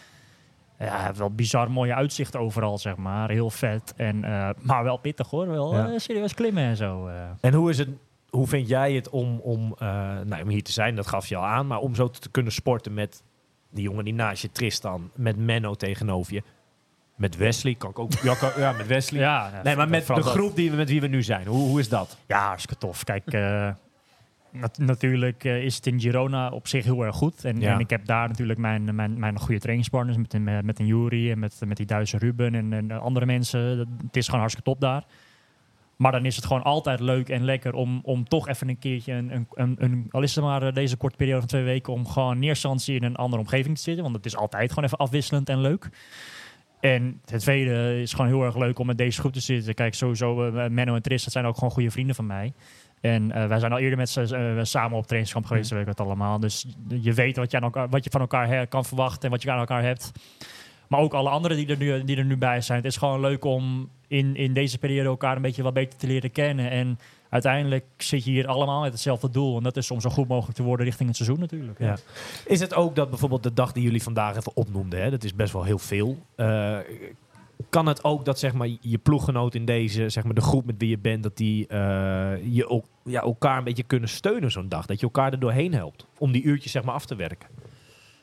Ja. 0.79 1.13
wel 1.15 1.31
bizar 1.31 1.71
mooie 1.71 1.95
uitzicht 1.95 2.35
overal, 2.35 2.77
zeg 2.77 2.95
maar. 2.95 3.29
Heel 3.29 3.49
vet. 3.49 3.93
En, 3.97 4.19
maar 4.61 4.83
wel 4.83 4.97
pittig 4.97 5.29
hoor. 5.29 5.47
Wel 5.47 5.75
Ja. 5.75 5.99
serieus 5.99 6.33
klimmen 6.33 6.63
en 6.63 6.75
zo. 6.77 7.09
En 7.41 7.53
hoe 7.53 7.69
is 7.69 7.77
het? 7.77 7.89
Hoe 8.29 8.47
vind 8.47 8.67
jij 8.67 8.93
het 8.93 9.09
om, 9.09 9.39
om, 9.39 9.75
nou, 10.25 10.41
om 10.41 10.49
hier 10.49 10.63
te 10.63 10.71
zijn? 10.71 10.95
Dat 10.95 11.07
gaf 11.07 11.27
je 11.27 11.35
al 11.35 11.45
aan. 11.45 11.67
Maar 11.67 11.79
om 11.79 11.95
zo 11.95 12.07
te 12.09 12.29
kunnen 12.29 12.51
sporten 12.51 12.93
met 12.93 13.23
die 13.71 13.83
jongen 13.83 14.05
die 14.05 14.13
naast 14.13 14.41
je, 14.41 14.51
Tristan. 14.51 15.11
Met 15.15 15.37
Menno 15.37 15.73
tegenover 15.75 16.33
je. 16.33 16.43
Met 17.15 17.37
Wesley. 17.37 17.75
Kan 17.75 17.89
ik 17.89 17.99
ook. 17.99 18.11
Ja, 18.13 18.35
kan- 18.35 18.51
ja 18.57 18.71
met 18.71 18.87
Wesley. 18.87 19.19
Ja, 19.21 19.49
ja, 19.53 19.61
nee, 19.63 19.75
maar 19.75 19.89
met 19.89 20.05
de 20.07 20.13
groep 20.29 20.55
die 20.55 20.69
we, 20.71 20.75
met 20.77 20.89
wie 20.89 21.01
we 21.01 21.07
nu 21.07 21.23
zijn. 21.23 21.47
Hoe, 21.47 21.67
hoe 21.67 21.79
is 21.79 21.89
dat? 21.89 22.17
Ja, 22.27 22.45
hartstikke 22.47 22.77
tof. 22.85 23.03
Kijk, 23.03 23.33
eh, 23.33 23.69
nat- 24.51 24.77
natuurlijk 24.77 25.43
eh, 25.43 25.63
is 25.63 25.75
het 25.75 25.87
in 25.87 25.99
Girona 25.99 26.49
op 26.49 26.67
zich 26.67 26.83
heel 26.83 27.03
erg 27.05 27.15
goed. 27.15 27.45
En, 27.45 27.59
en 27.73 27.79
ik 27.79 27.89
heb 27.89 28.05
daar 28.05 28.27
natuurlijk 28.27 28.59
mijn, 28.59 28.95
mijn, 28.95 29.19
mijn 29.19 29.39
goede 29.39 29.59
trainingspartners 29.59 30.17
met 30.17 30.33
een, 30.33 30.65
met 30.65 30.79
een 30.79 30.85
Jury 30.85 31.31
en 31.31 31.39
met, 31.39 31.59
met 31.65 31.77
die 31.77 31.85
Duitse 31.85 32.17
Ruben 32.17 32.55
en, 32.55 32.73
en 32.73 32.91
andere 32.91 33.25
mensen. 33.25 33.77
Dat- 33.77 33.87
Het 34.05 34.17
is 34.17 34.25
gewoon 34.25 34.39
hartstikke 34.39 34.69
top 34.71 34.81
daar. 34.81 35.03
Maar 35.95 36.11
dan 36.11 36.25
is 36.25 36.35
het 36.35 36.45
gewoon 36.45 36.63
altijd 36.63 36.99
leuk 36.99 37.29
en 37.29 37.43
lekker 37.43 37.73
om, 37.73 37.99
om 38.03 38.27
toch 38.27 38.47
even 38.47 38.69
een 38.69 38.79
keertje, 38.79 39.13
een, 39.13 39.31
een, 39.31 39.47
een, 39.53 39.75
een- 39.79 40.07
al 40.11 40.21
is 40.21 40.35
het 40.35 40.43
maar 40.43 40.63
eh, 40.63 40.73
deze 40.73 40.97
korte 40.97 41.15
periode 41.17 41.39
van 41.39 41.47
twee 41.47 41.63
weken, 41.63 41.93
om 41.93 42.07
gewoon 42.07 42.39
neerstantie 42.39 42.95
in 42.95 43.03
een 43.03 43.15
andere 43.15 43.41
omgeving 43.41 43.75
te 43.75 43.81
zitten. 43.81 44.03
Want 44.03 44.15
het 44.15 44.25
is 44.25 44.35
altijd 44.35 44.69
gewoon 44.69 44.83
even 44.85 44.97
afwisselend 44.97 45.49
en 45.49 45.61
leuk. 45.61 45.89
En 46.81 47.21
het 47.25 47.41
tweede 47.41 48.01
is 48.01 48.13
gewoon 48.13 48.27
heel 48.27 48.43
erg 48.43 48.57
leuk 48.57 48.79
om 48.79 48.85
met 48.85 48.97
deze 48.97 49.19
groep 49.19 49.33
te 49.33 49.39
zitten. 49.39 49.73
Kijk, 49.73 49.93
sowieso, 49.93 50.45
eh, 50.45 50.69
Menno 50.69 50.95
en 50.95 51.01
Tris, 51.01 51.23
dat 51.23 51.33
zijn 51.33 51.45
ook 51.45 51.55
gewoon 51.55 51.71
goede 51.71 51.91
vrienden 51.91 52.15
van 52.15 52.25
mij. 52.25 52.53
En 53.01 53.31
eh, 53.31 53.47
wij 53.47 53.59
zijn 53.59 53.71
al 53.71 53.79
eerder 53.79 53.97
met 53.97 54.09
ze 54.09 54.59
samen 54.61 54.97
op 54.97 55.05
trainingskamp 55.05 55.45
geweest, 55.45 55.69
weet 55.69 55.81
ik 55.81 55.87
het 55.87 55.99
allemaal. 55.99 56.39
Dus 56.39 56.65
je 56.87 57.13
weet 57.13 57.37
wat 57.37 57.51
je, 57.51 57.57
aan 57.57 57.63
elkaar, 57.63 57.89
wat 57.89 58.03
je 58.03 58.09
van 58.09 58.21
elkaar 58.21 58.67
kan 58.67 58.85
verwachten 58.85 59.23
en 59.23 59.29
wat 59.29 59.41
je 59.41 59.51
aan 59.51 59.59
elkaar 59.59 59.83
hebt. 59.83 60.11
Maar 60.87 60.99
ook 60.99 61.13
alle 61.13 61.29
anderen 61.29 61.57
die 61.57 61.67
er 61.67 61.77
nu, 61.77 62.03
die 62.03 62.17
er 62.17 62.25
nu 62.25 62.37
bij 62.37 62.61
zijn. 62.61 62.77
Het 62.77 62.87
is 62.87 62.97
gewoon 62.97 63.19
leuk 63.19 63.45
om 63.45 63.89
in, 64.07 64.35
in 64.35 64.53
deze 64.53 64.77
periode 64.77 65.09
elkaar 65.09 65.35
een 65.35 65.41
beetje 65.41 65.63
wat 65.63 65.73
beter 65.73 65.99
te 65.99 66.07
leren 66.07 66.31
kennen. 66.31 66.69
En 66.69 66.99
uiteindelijk 67.31 67.85
zit 67.97 68.23
je 68.23 68.31
hier 68.31 68.47
allemaal 68.47 68.81
met 68.81 68.91
hetzelfde 68.91 69.29
doel. 69.29 69.57
En 69.57 69.63
dat 69.63 69.77
is 69.77 69.91
om 69.91 70.01
zo 70.01 70.09
goed 70.09 70.27
mogelijk 70.27 70.57
te 70.57 70.63
worden 70.63 70.85
richting 70.85 71.07
het 71.07 71.17
seizoen 71.17 71.39
natuurlijk. 71.39 71.79
Ja. 71.79 71.97
Is 72.45 72.59
het 72.59 72.73
ook 72.73 72.95
dat 72.95 73.09
bijvoorbeeld 73.09 73.43
de 73.43 73.53
dag 73.53 73.71
die 73.71 73.83
jullie 73.83 74.03
vandaag 74.03 74.35
even 74.35 74.55
opnoemden, 74.55 75.01
hè, 75.01 75.09
dat 75.09 75.23
is 75.23 75.35
best 75.35 75.53
wel 75.53 75.63
heel 75.63 75.79
veel. 75.79 76.17
eh, 76.35 76.77
kan 77.69 77.85
het 77.85 78.03
ook 78.03 78.25
dat 78.25 78.39
zeg 78.39 78.53
maar, 78.53 78.67
je 78.81 78.97
ploeggenoot 78.97 79.55
in 79.55 79.65
deze, 79.65 80.09
zeg 80.09 80.23
maar, 80.23 80.33
de 80.33 80.41
groep 80.41 80.65
met 80.65 80.75
wie 80.77 80.89
je 80.89 80.97
bent, 80.97 81.23
dat 81.23 81.37
die 81.37 81.67
eh, 81.67 82.33
je 82.43 82.69
ook, 82.69 82.85
ja, 83.03 83.21
elkaar 83.21 83.57
een 83.57 83.63
beetje 83.63 83.83
kunnen 83.83 84.09
steunen 84.09 84.51
zo'n 84.51 84.69
dag? 84.69 84.85
Dat 84.85 84.99
je 84.99 85.05
elkaar 85.05 85.31
er 85.31 85.39
doorheen 85.39 85.73
helpt 85.73 86.05
om 86.17 86.31
die 86.31 86.43
uurtjes 86.43 86.71
zeg 86.71 86.83
maar, 86.83 86.93
af 86.93 87.05
te 87.05 87.15
werken? 87.15 87.49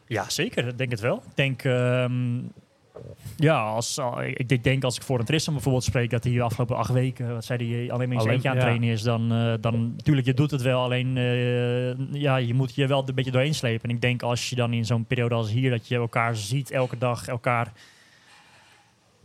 Ja, 0.07 0.31
zeker. 0.31 0.67
Ik 0.67 0.79
denk 0.79 0.91
het 0.91 1.01
wel. 1.01 1.17
Ik 1.17 1.37
denk, 1.37 1.65
ehm, 1.65 2.39
ja, 3.37 3.61
als, 3.63 3.99
al- 3.99 4.23
ik 4.23 4.63
denk 4.65 4.85
als 4.85 4.97
ik 4.97 5.03
voor 5.03 5.19
een 5.19 5.25
Tristan 5.25 5.55
bijvoorbeeld 5.55 5.85
spreek, 5.85 6.11
dat 6.11 6.25
hij 6.25 6.33
de 6.33 6.43
afgelopen 6.43 6.77
acht 6.77 6.93
weken, 6.93 7.33
wat 7.35 7.45
zei 7.45 7.75
hij, 7.77 7.93
alleen 7.93 8.09
maar 8.09 8.17
in 8.17 8.23
zijn 8.23 8.23
Alleen- 8.23 8.33
eentje 8.33 8.49
aan 8.49 8.55
het 8.55 8.65
ja. 8.65 8.69
trainen 8.71 8.89
is, 8.89 9.03
dan, 9.03 9.33
eh, 9.33 9.55
dan 9.61 9.93
natuurlijk, 9.97 10.27
je 10.27 10.35
doet 10.35 10.51
het 10.51 10.63
wel, 10.63 10.83
alleen 10.83 11.17
eh, 11.17 12.21
ja, 12.21 12.37
je 12.37 12.55
moet 12.55 12.75
je 12.75 12.87
wel 12.87 13.09
een 13.09 13.15
beetje 13.15 13.31
doorheen 13.31 13.55
slepen. 13.55 13.89
En 13.89 13.95
ik 13.95 14.01
denk 14.01 14.23
als 14.23 14.51
je 14.51 14.57
dan 14.57 14.73
in 14.73 14.85
zo'n 14.85 15.05
periode 15.05 15.35
als 15.35 15.51
hier, 15.51 15.71
dat 15.71 15.89
je 15.89 15.95
elkaar 15.97 16.37
ziet 16.37 16.71
elke 16.71 16.99
dag, 16.99 17.27
elkaar... 17.29 17.73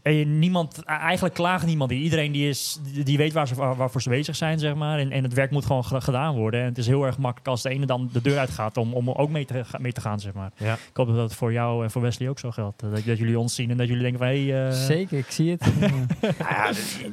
En 0.04 0.14
je, 0.14 0.26
niemand, 0.26 0.84
eigenlijk 0.84 1.34
klaagt 1.36 1.66
niemand. 1.66 1.92
Iedereen 1.92 2.32
die, 2.32 2.50
is, 2.50 2.80
die, 3.04 3.18
weet 3.18 3.34
waar 3.34 3.48
ze, 3.48 3.56
waar, 3.56 3.76
waarvoor 3.76 4.02
ze 4.02 4.10
bezig 4.10 4.36
zijn, 4.36 4.60
zeg 4.60 4.76
maar. 4.76 5.00
En, 5.00 5.12
en 5.12 5.24
het 5.24 5.34
werk 5.34 5.52
moet 5.52 5.66
gewoon 5.66 5.86
ge- 5.86 6.02
gedaan 6.02 6.36
worden. 6.36 6.60
En 6.60 6.66
het 6.66 6.78
is 6.78 6.88
heel 6.88 7.04
erg 7.06 7.18
makkelijk 7.18 7.48
als 7.48 7.62
de 7.62 7.70
ene 7.70 7.86
dan 7.86 8.10
de 8.14 8.22
deur 8.22 8.38
uitgaat 8.38 8.78
om, 8.78 8.94
om 8.94 9.10
ook 9.10 9.30
mee 9.30 9.46
te, 9.46 9.64
mee 9.80 9.92
te 9.92 10.02
gaan, 10.02 10.20
zeg 10.20 10.34
maar. 10.34 10.52
Ja. 10.58 10.74
Ik 10.74 10.80
hoop 10.94 11.08
dat 11.08 11.16
dat 11.16 11.34
voor 11.36 11.52
jou 11.54 11.84
en 11.84 11.92
voor 11.92 12.02
Wesley 12.02 12.30
ook 12.30 12.40
zo 12.40 12.52
geldt. 12.52 12.84
Eh, 12.84 12.90
Dat, 12.92 13.04
dat 13.06 13.18
jullie 13.18 13.40
ons 13.40 13.56
zien 13.56 13.70
en 13.72 13.78
dat 13.78 13.88
jullie 13.88 14.02
denken 14.02 14.20
van... 14.20 14.28
Hey, 14.28 14.68
eh, 14.68 14.72
Zeker, 14.74 15.18
ik 15.18 15.32
zie 15.32 15.52
het. 15.52 15.66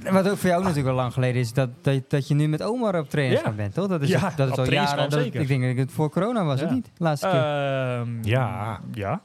Ja. 0.05 0.13
Wat 0.13 0.29
ook 0.29 0.37
voor 0.37 0.49
jou 0.49 0.63
natuurlijk 0.63 0.89
al 0.89 0.95
lang 0.95 1.13
geleden 1.13 1.41
is, 1.41 1.53
dat, 1.53 1.69
dat, 1.83 2.11
dat 2.11 2.29
je 2.29 2.35
nu 2.35 2.49
met 2.49 2.63
Omar 2.63 2.99
op 2.99 3.11
trainingskamp 3.11 3.57
Ja. 3.57 3.63
bent, 3.63 3.75
toch? 3.75 3.87
Dat 3.89 4.03
is, 4.03 4.09
Ja, 4.09 4.33
dat 4.37 4.51
is 4.51 4.57
al 4.59 4.71
jaren. 4.73 5.11
Dat, 5.11 5.21
zeker. 5.21 5.41
ik 5.41 5.49
denk 5.49 5.63
dat 5.63 5.77
het 5.77 5.93
voor 5.93 6.11
corona 6.11 6.45
was, 6.45 6.61
Ja. 6.61 6.67
of 6.67 6.73
niet? 6.73 6.91
Laatste 6.97 7.27
keer. 7.29 7.37
ehm, 7.41 8.09
Ja. 8.23 8.81
Ja, 8.93 9.21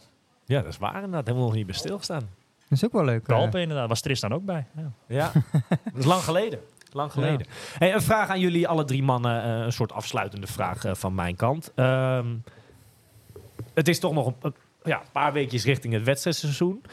Ja, 0.45 0.62
dat 0.62 0.71
is 0.71 0.78
waar 0.78 0.95
inderdaad. 0.95 1.25
Hebben 1.25 1.43
we 1.43 1.49
nog 1.49 1.54
niet 1.58 1.65
bij 1.65 1.75
stilgestaan. 1.75 2.21
Dat 2.69 2.78
is 2.78 2.86
ook 2.86 2.91
wel 2.91 3.04
leuk. 3.06 3.28
de 3.28 3.34
eh. 3.34 3.62
Inderdaad. 3.62 3.88
Was 3.89 4.01
Tristan 4.01 4.34
ook 4.34 4.45
bij. 4.45 4.65
Ja. 4.75 4.91
Ja, 5.08 5.32
dat 5.69 5.95
is 5.95 6.06
lang 6.06 6.21
geleden. 6.21 6.60
Lang 6.91 7.12
geleden. 7.12 7.47
Hey, 7.78 7.93
een 7.93 8.01
vraag 8.01 8.30
aan 8.30 8.39
jullie, 8.39 8.67
alle 8.67 8.86
drie 8.86 9.04
mannen. 9.04 9.43
eh, 9.43 9.65
een 9.65 9.71
soort 9.73 9.91
afsluitende 9.91 10.47
vraag 10.47 10.86
eh, 10.86 10.93
van 10.95 11.15
mijn 11.15 11.36
kant. 11.36 11.71
Ehm, 11.75 12.36
het 13.73 13.88
is 13.88 13.99
toch 13.99 14.13
nog 14.13 14.25
een, 14.28 14.36
een- 14.41 14.56
ja, 14.84 14.99
een 14.99 15.12
paar 15.12 15.34
weekjes 15.34 15.65
richting 15.65 15.93
het 15.93 16.04
wedstrijdseizoen. 16.04 16.84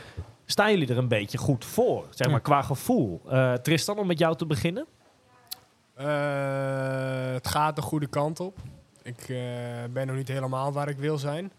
Staan 0.44 0.70
jullie 0.70 0.88
er 0.88 0.98
een 0.98 1.08
beetje 1.08 1.38
goed 1.38 1.64
voor, 1.64 2.06
zeg 2.10 2.26
maar, 2.26 2.36
Ja. 2.36 2.42
qua 2.42 2.62
gevoel? 2.62 3.22
Eh, 3.28 3.52
Tristan, 3.52 3.98
om 3.98 4.06
met 4.06 4.18
jou 4.18 4.36
te 4.36 4.46
beginnen. 4.46 4.86
Eh, 5.94 7.32
het 7.32 7.48
gaat 7.48 7.76
de 7.76 7.82
goede 7.82 8.06
kant 8.06 8.40
op. 8.40 8.58
Ik 9.02 9.28
eh, 9.28 9.36
ben 9.92 10.06
nog 10.06 10.16
niet 10.16 10.28
helemaal 10.28 10.72
waar 10.72 10.88
ik 10.88 10.98
wil 10.98 11.18
zijn. 11.18 11.52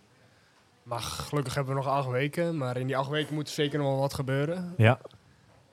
Maar 0.84 1.00
gelukkig 1.00 1.56
hebben 1.56 1.74
we 1.76 1.82
nog 1.82 1.90
acht 1.90 2.10
weken. 2.10 2.58
Maar 2.58 2.78
in 2.78 2.88
die 2.88 2.98
acht 2.98 3.10
weken 3.10 3.34
moet 3.34 3.48
er 3.48 3.54
zeker 3.54 3.80
nog 3.80 3.88
wel 3.88 4.00
wat 4.00 4.14
gebeuren. 4.14 4.74
Ja. 4.78 5.00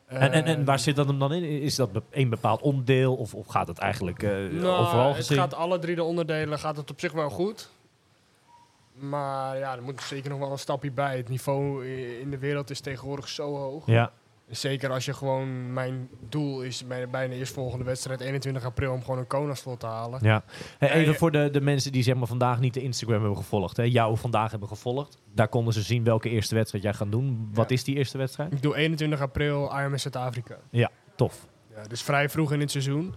En, 0.06 0.32
en, 0.32 0.44
en 0.44 0.58
Eh, 0.60 0.64
waar 0.66 0.78
zit 0.78 0.96
dat 0.96 1.06
hem 1.06 1.18
dan 1.18 1.32
in? 1.32 1.42
Is 1.62 1.74
dat 1.74 1.90
een 2.10 2.28
bepaald 2.28 2.60
onderdeel 2.60 3.14
of, 3.16 3.34
of 3.34 3.46
gaat 3.46 3.68
het 3.68 3.78
eigenlijk 3.78 4.22
eh, 4.22 4.30
Nou, 4.30 4.80
overal 4.86 5.06
het 5.06 5.16
gezien? 5.16 5.38
gaat 5.38 5.54
alle 5.54 5.78
drie 5.78 5.94
de 5.94 6.02
onderdelen 6.04 6.58
gaat 6.58 6.76
het 6.76 6.90
op 6.90 7.00
zich 7.00 7.12
wel 7.12 7.30
goed. 7.30 7.70
Maar 8.92 9.58
ja, 9.58 9.76
er 9.76 9.82
moet 9.82 10.00
zeker 10.02 10.30
nog 10.30 10.38
wel 10.38 10.50
een 10.52 10.58
stapje 10.58 10.90
bij. 10.90 11.16
Het 11.16 11.28
niveau 11.28 11.86
in 12.20 12.30
de 12.30 12.38
wereld 12.38 12.70
is 12.70 12.80
tegenwoordig 12.80 13.28
zo 13.28 13.56
hoog. 13.56 13.86
Ja, 13.86 14.12
Zeker 14.50 14.90
als 14.90 15.04
je 15.04 15.14
gewoon... 15.14 15.72
Mijn 15.72 16.08
doel 16.28 16.62
is 16.62 16.86
bij, 16.86 17.08
bij 17.08 17.28
de 17.28 17.34
eerstvolgende 17.34 17.84
wedstrijd 17.84 18.20
21 18.20 18.64
april... 18.64 18.92
om 18.92 19.02
gewoon 19.04 19.18
een 19.18 19.26
Kona-slot 19.26 19.80
te 19.80 19.86
halen. 19.86 20.18
ja. 20.22 20.42
Hey, 20.78 20.88
Ja, 20.88 20.94
even 20.94 21.14
voor 21.14 21.30
de, 21.30 21.48
de 21.50 21.60
mensen 21.60 21.92
die 21.92 22.02
zeg 22.02 22.14
maar, 22.14 22.26
vandaag 22.26 22.60
niet 22.60 22.74
de 22.74 22.82
Instagram 22.82 23.18
hebben 23.20 23.36
gevolgd. 23.38 23.76
Hè, 23.76 23.82
jou 23.82 24.16
vandaag 24.16 24.50
hebben 24.50 24.68
gevolgd. 24.68 25.18
Daar 25.34 25.48
konden 25.48 25.72
ze 25.72 25.82
zien 25.82 26.04
welke 26.04 26.28
eerste 26.28 26.54
wedstrijd 26.54 26.84
jij 26.84 26.94
gaat 26.94 27.10
doen. 27.12 27.48
Wat 27.52 27.68
Ja. 27.68 27.74
is 27.74 27.84
die 27.84 27.96
eerste 27.96 28.18
wedstrijd? 28.18 28.52
Ik 28.52 28.62
doe 28.62 28.76
21 28.76 29.20
april 29.20 29.70
Ironman 29.78 29.98
Zuid-Afrika. 29.98 30.56
Tof. 31.16 31.46
Ja, 31.74 31.82
dus 31.86 32.02
vrij 32.02 32.28
vroeg 32.28 32.52
in 32.52 32.60
het 32.60 32.70
seizoen. 32.70 33.14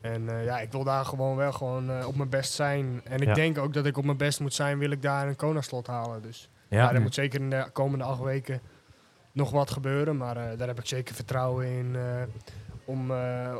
En 0.00 0.28
eh, 0.38 0.44
ja, 0.44 0.58
ik 0.60 0.72
wil 0.72 0.84
daar 0.84 1.04
gewoon 1.04 1.36
wel 1.36 1.52
gewoon 1.52 1.90
eh, 1.90 2.06
op 2.06 2.16
mijn 2.16 2.28
best 2.28 2.52
zijn. 2.52 3.00
En 3.04 3.20
ik 3.20 3.28
Ja. 3.28 3.34
denk 3.34 3.58
ook 3.58 3.72
dat 3.72 3.86
ik 3.86 3.96
op 3.96 4.04
mijn 4.04 4.16
best 4.16 4.40
moet 4.40 4.54
zijn, 4.54 4.78
wil 4.78 4.90
ik 4.90 5.02
daar 5.02 5.28
een 5.28 5.36
Kona-slot 5.36 5.86
halen. 5.86 6.22
Dus 6.22 6.48
ja, 6.68 6.78
Ja, 6.78 6.92
er 6.94 7.00
moet 7.00 7.14
zeker 7.14 7.40
in 7.40 7.50
de 7.50 7.68
komende 7.72 8.04
acht 8.04 8.20
weken 8.22 8.60
nog 9.38 9.50
wat 9.50 9.70
gebeuren. 9.70 10.16
Maar 10.16 10.36
eh, 10.36 10.58
daar 10.58 10.68
heb 10.68 10.78
ik 10.78 10.86
zeker 10.86 11.14
vertrouwen 11.14 11.66
in 11.66 11.96
eh, 11.96 12.22
om, 12.84 13.10
eh, 13.10 13.56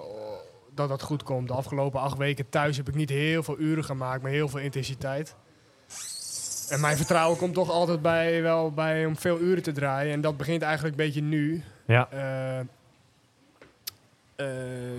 dat 0.74 0.88
dat 0.88 1.02
goed 1.02 1.22
komt. 1.22 1.48
De 1.48 1.54
afgelopen 1.54 2.00
acht 2.00 2.18
weken 2.18 2.48
thuis 2.48 2.76
heb 2.76 2.88
ik 2.88 2.94
niet 2.94 3.10
heel 3.10 3.42
veel 3.42 3.58
uren 3.58 3.84
gemaakt, 3.84 4.22
maar 4.22 4.30
heel 4.30 4.48
veel 4.48 4.60
intensiteit. 4.60 5.34
En 6.68 6.80
mijn 6.80 6.96
vertrouwen 6.96 7.38
komt 7.38 7.54
toch 7.54 7.70
altijd 7.70 8.02
bij, 8.02 8.42
wel 8.42 8.72
bij 8.72 9.06
om 9.06 9.16
veel 9.16 9.38
uren 9.38 9.62
te 9.62 9.72
draaien. 9.72 10.12
En 10.12 10.20
dat 10.20 10.36
begint 10.36 10.62
eigenlijk 10.62 10.98
een 10.98 11.04
beetje 11.04 11.22
nu. 11.22 11.62
ja. 11.86 12.08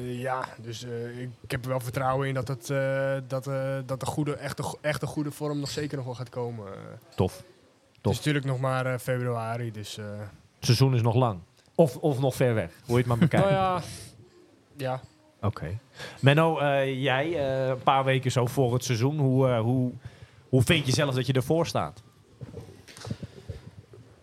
Ja, 0.03 0.45
dus 0.61 0.83
ik, 1.17 1.29
ik 1.41 1.51
heb 1.51 1.63
er 1.63 1.69
wel 1.69 1.79
vertrouwen 1.79 2.27
in 2.27 2.33
dat, 2.33 2.47
het, 2.47 2.67
dat, 3.29 3.43
dat 3.85 3.99
de 3.99 4.05
goede, 4.05 4.35
echte, 4.35 4.63
echte 4.81 5.05
goede 5.05 5.31
vorm 5.31 5.59
nog 5.59 5.69
zeker 5.69 5.97
nog 5.97 6.05
wel 6.05 6.15
gaat 6.15 6.29
komen. 6.29 6.67
Eh, 6.67 6.79
tof. 7.15 7.37
Het 7.37 7.45
Tof. 8.01 8.11
is 8.11 8.17
natuurlijk 8.17 8.45
nog 8.45 8.59
maar 8.59 8.99
februari, 8.99 9.71
dus... 9.71 9.99
Het 10.59 10.67
seizoen 10.67 10.95
is 10.95 11.01
nog 11.01 11.15
lang. 11.15 11.39
Of, 11.75 11.97
of 11.97 12.19
nog 12.19 12.35
ver 12.35 12.53
weg. 12.53 12.71
Hoe 12.85 12.93
je 12.93 12.97
het 12.97 13.05
maar 13.05 13.17
bekijkt. 13.17 13.49
nou 13.49 13.57
ja, 13.57 13.81
ja. 14.77 15.01
Oké. 15.41 15.79
Menno, 16.21 16.59
eh, 16.59 17.01
jij 17.03 17.25
eh, 17.25 17.67
een 17.67 17.83
paar 17.83 18.03
weken 18.03 18.31
zo 18.31 18.45
voor 18.45 18.73
het 18.73 18.83
seizoen. 18.83 19.19
Hoe, 19.19 19.47
eh, 19.47 19.59
hoe, 19.59 19.91
hoe 20.49 20.61
vind 20.61 20.85
je 20.85 20.91
zelf 20.91 21.15
dat 21.15 21.25
je 21.25 21.33
ervoor 21.33 21.67
staat? 21.67 22.01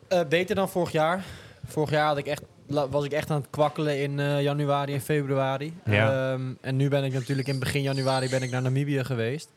Eh, 0.08 0.20
beter 0.28 0.54
dan 0.54 0.68
vorig 0.68 0.92
jaar. 0.92 1.24
Vorig 1.64 1.90
jaar 1.90 2.06
had 2.06 2.18
ik 2.18 2.26
echt, 2.26 2.42
was 2.66 3.04
ik 3.04 3.12
echt 3.12 3.30
aan 3.30 3.40
het 3.40 3.50
kwakkelen 3.50 4.02
in 4.02 4.20
eh, 4.20 4.42
januari 4.42 4.94
en 4.94 5.00
februari. 5.00 5.74
Ja. 5.84 6.32
Ehm, 6.32 6.52
en 6.60 6.76
nu 6.76 6.88
ben 6.88 7.04
ik 7.04 7.12
natuurlijk 7.12 7.48
in 7.48 7.58
begin 7.58 7.82
januari 7.82 8.28
ben 8.28 8.42
ik 8.42 8.50
naar 8.50 8.62
Namibië 8.62 9.04
geweest. 9.04 9.50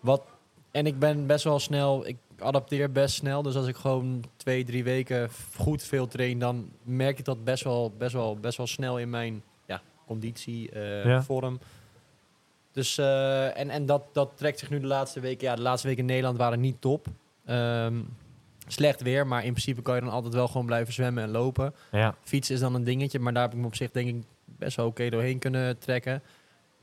Wat, 0.00 0.22
en 0.70 0.86
ik 0.86 0.98
ben 0.98 1.26
best 1.26 1.44
wel 1.44 1.58
snel, 1.58 2.06
ik 2.06 2.16
adapteer 2.44 2.92
best 2.92 3.14
snel. 3.14 3.42
Dus 3.42 3.54
als 3.56 3.66
ik 3.66 3.76
gewoon 3.76 4.24
twee, 4.36 4.64
drie 4.64 4.84
weken 4.84 5.28
goed 5.56 5.82
veel 5.82 6.06
train, 6.06 6.38
dan 6.38 6.70
merk 6.82 7.18
ik 7.18 7.24
dat 7.24 7.44
best 7.44 7.64
wel, 7.64 7.92
best 7.98 8.12
wel, 8.12 8.36
best 8.38 8.56
wel 8.56 8.66
snel 8.66 8.98
in 8.98 9.10
mijn 9.10 9.42
ja, 9.66 9.82
conditie, 10.06 10.70
eh, 10.70 11.04
Ja. 11.04 11.22
vorm. 11.22 11.58
Dus, 12.72 12.98
eh, 12.98 13.58
en, 13.58 13.70
en 13.70 13.86
dat, 13.86 14.02
dat 14.12 14.30
trekt 14.34 14.58
zich 14.58 14.70
nu 14.70 14.80
de 14.80 14.86
laatste 14.86 15.20
weken. 15.20 15.46
Ja, 15.48 15.54
de 15.54 15.62
laatste 15.62 15.86
weken 15.86 16.02
in 16.02 16.08
Nederland 16.08 16.38
waren 16.38 16.60
niet 16.60 16.80
top. 16.80 17.06
Ehm, 17.46 18.00
slecht 18.66 19.02
weer, 19.02 19.26
maar 19.26 19.44
in 19.44 19.50
principe 19.52 19.82
kan 19.82 19.94
je 19.94 20.00
dan 20.00 20.10
altijd 20.10 20.34
wel 20.34 20.46
gewoon 20.48 20.66
blijven 20.66 20.92
zwemmen 20.92 21.22
en 21.22 21.30
lopen. 21.30 21.74
Ja. 21.92 22.14
Fietsen 22.22 22.54
is 22.54 22.60
dan 22.60 22.74
een 22.74 22.84
dingetje, 22.84 23.18
maar 23.18 23.32
daar 23.32 23.42
heb 23.42 23.52
ik 23.52 23.58
me 23.58 23.66
op 23.66 23.74
zich 23.74 23.90
denk 23.90 24.08
ik 24.08 24.22
best 24.44 24.76
wel 24.76 24.86
oké 24.86 25.08
doorheen 25.08 25.38
kunnen 25.38 25.78
trekken. 25.78 26.22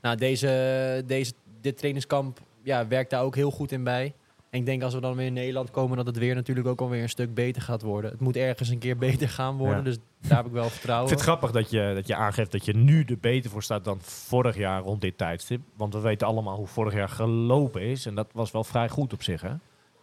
Nou, 0.00 0.16
deze, 0.16 1.02
deze, 1.06 1.32
dit 1.60 1.76
trainingskamp 1.78 2.40
ja, 2.62 2.86
werkt 2.86 3.10
daar 3.10 3.22
ook 3.22 3.34
heel 3.34 3.50
goed 3.50 3.72
in 3.72 3.84
bij. 3.84 4.14
En 4.52 4.58
ik 4.58 4.66
denk 4.66 4.82
als 4.82 4.94
we 4.94 5.00
dan 5.00 5.16
weer 5.16 5.26
in 5.26 5.32
Nederland 5.32 5.70
komen, 5.70 5.96
dat 5.96 6.06
het 6.06 6.18
weer 6.18 6.34
natuurlijk 6.34 6.66
ook 6.66 6.80
alweer 6.80 7.02
een 7.02 7.08
stuk 7.08 7.34
beter 7.34 7.62
gaat 7.62 7.82
worden. 7.82 8.10
Het 8.10 8.20
moet 8.20 8.36
ergens 8.36 8.68
een 8.68 8.78
keer 8.78 8.96
beter 8.96 9.28
gaan 9.28 9.56
worden, 9.56 9.76
Ja. 9.76 9.82
dus 9.82 9.98
daar 10.20 10.36
heb 10.36 10.46
ik 10.46 10.52
wel 10.52 10.64
Ik 10.64 10.70
vertrouwen. 10.70 11.08
vind 11.08 11.20
het 11.20 11.28
grappig 11.28 11.50
dat 11.50 11.70
je, 11.70 11.92
dat 11.94 12.06
je 12.06 12.14
aangeeft 12.14 12.52
dat 12.52 12.64
je 12.64 12.72
nu 12.76 13.02
er 13.02 13.18
beter 13.20 13.50
voor 13.50 13.62
staat 13.62 13.84
dan 13.84 13.98
vorig 14.00 14.56
jaar 14.56 14.82
rond 14.82 15.00
dit 15.00 15.18
tijdstip. 15.18 15.60
Want 15.76 15.94
we 15.94 16.00
weten 16.00 16.26
allemaal 16.26 16.56
hoe 16.56 16.66
vorig 16.66 16.94
jaar 16.94 17.08
gelopen 17.08 17.82
is. 17.82 18.06
En 18.06 18.14
dat 18.14 18.26
was 18.32 18.50
wel 18.50 18.64
vrij 18.64 18.88
goed 18.88 19.12
op 19.12 19.22
zich, 19.22 19.40
hè? 19.40 19.52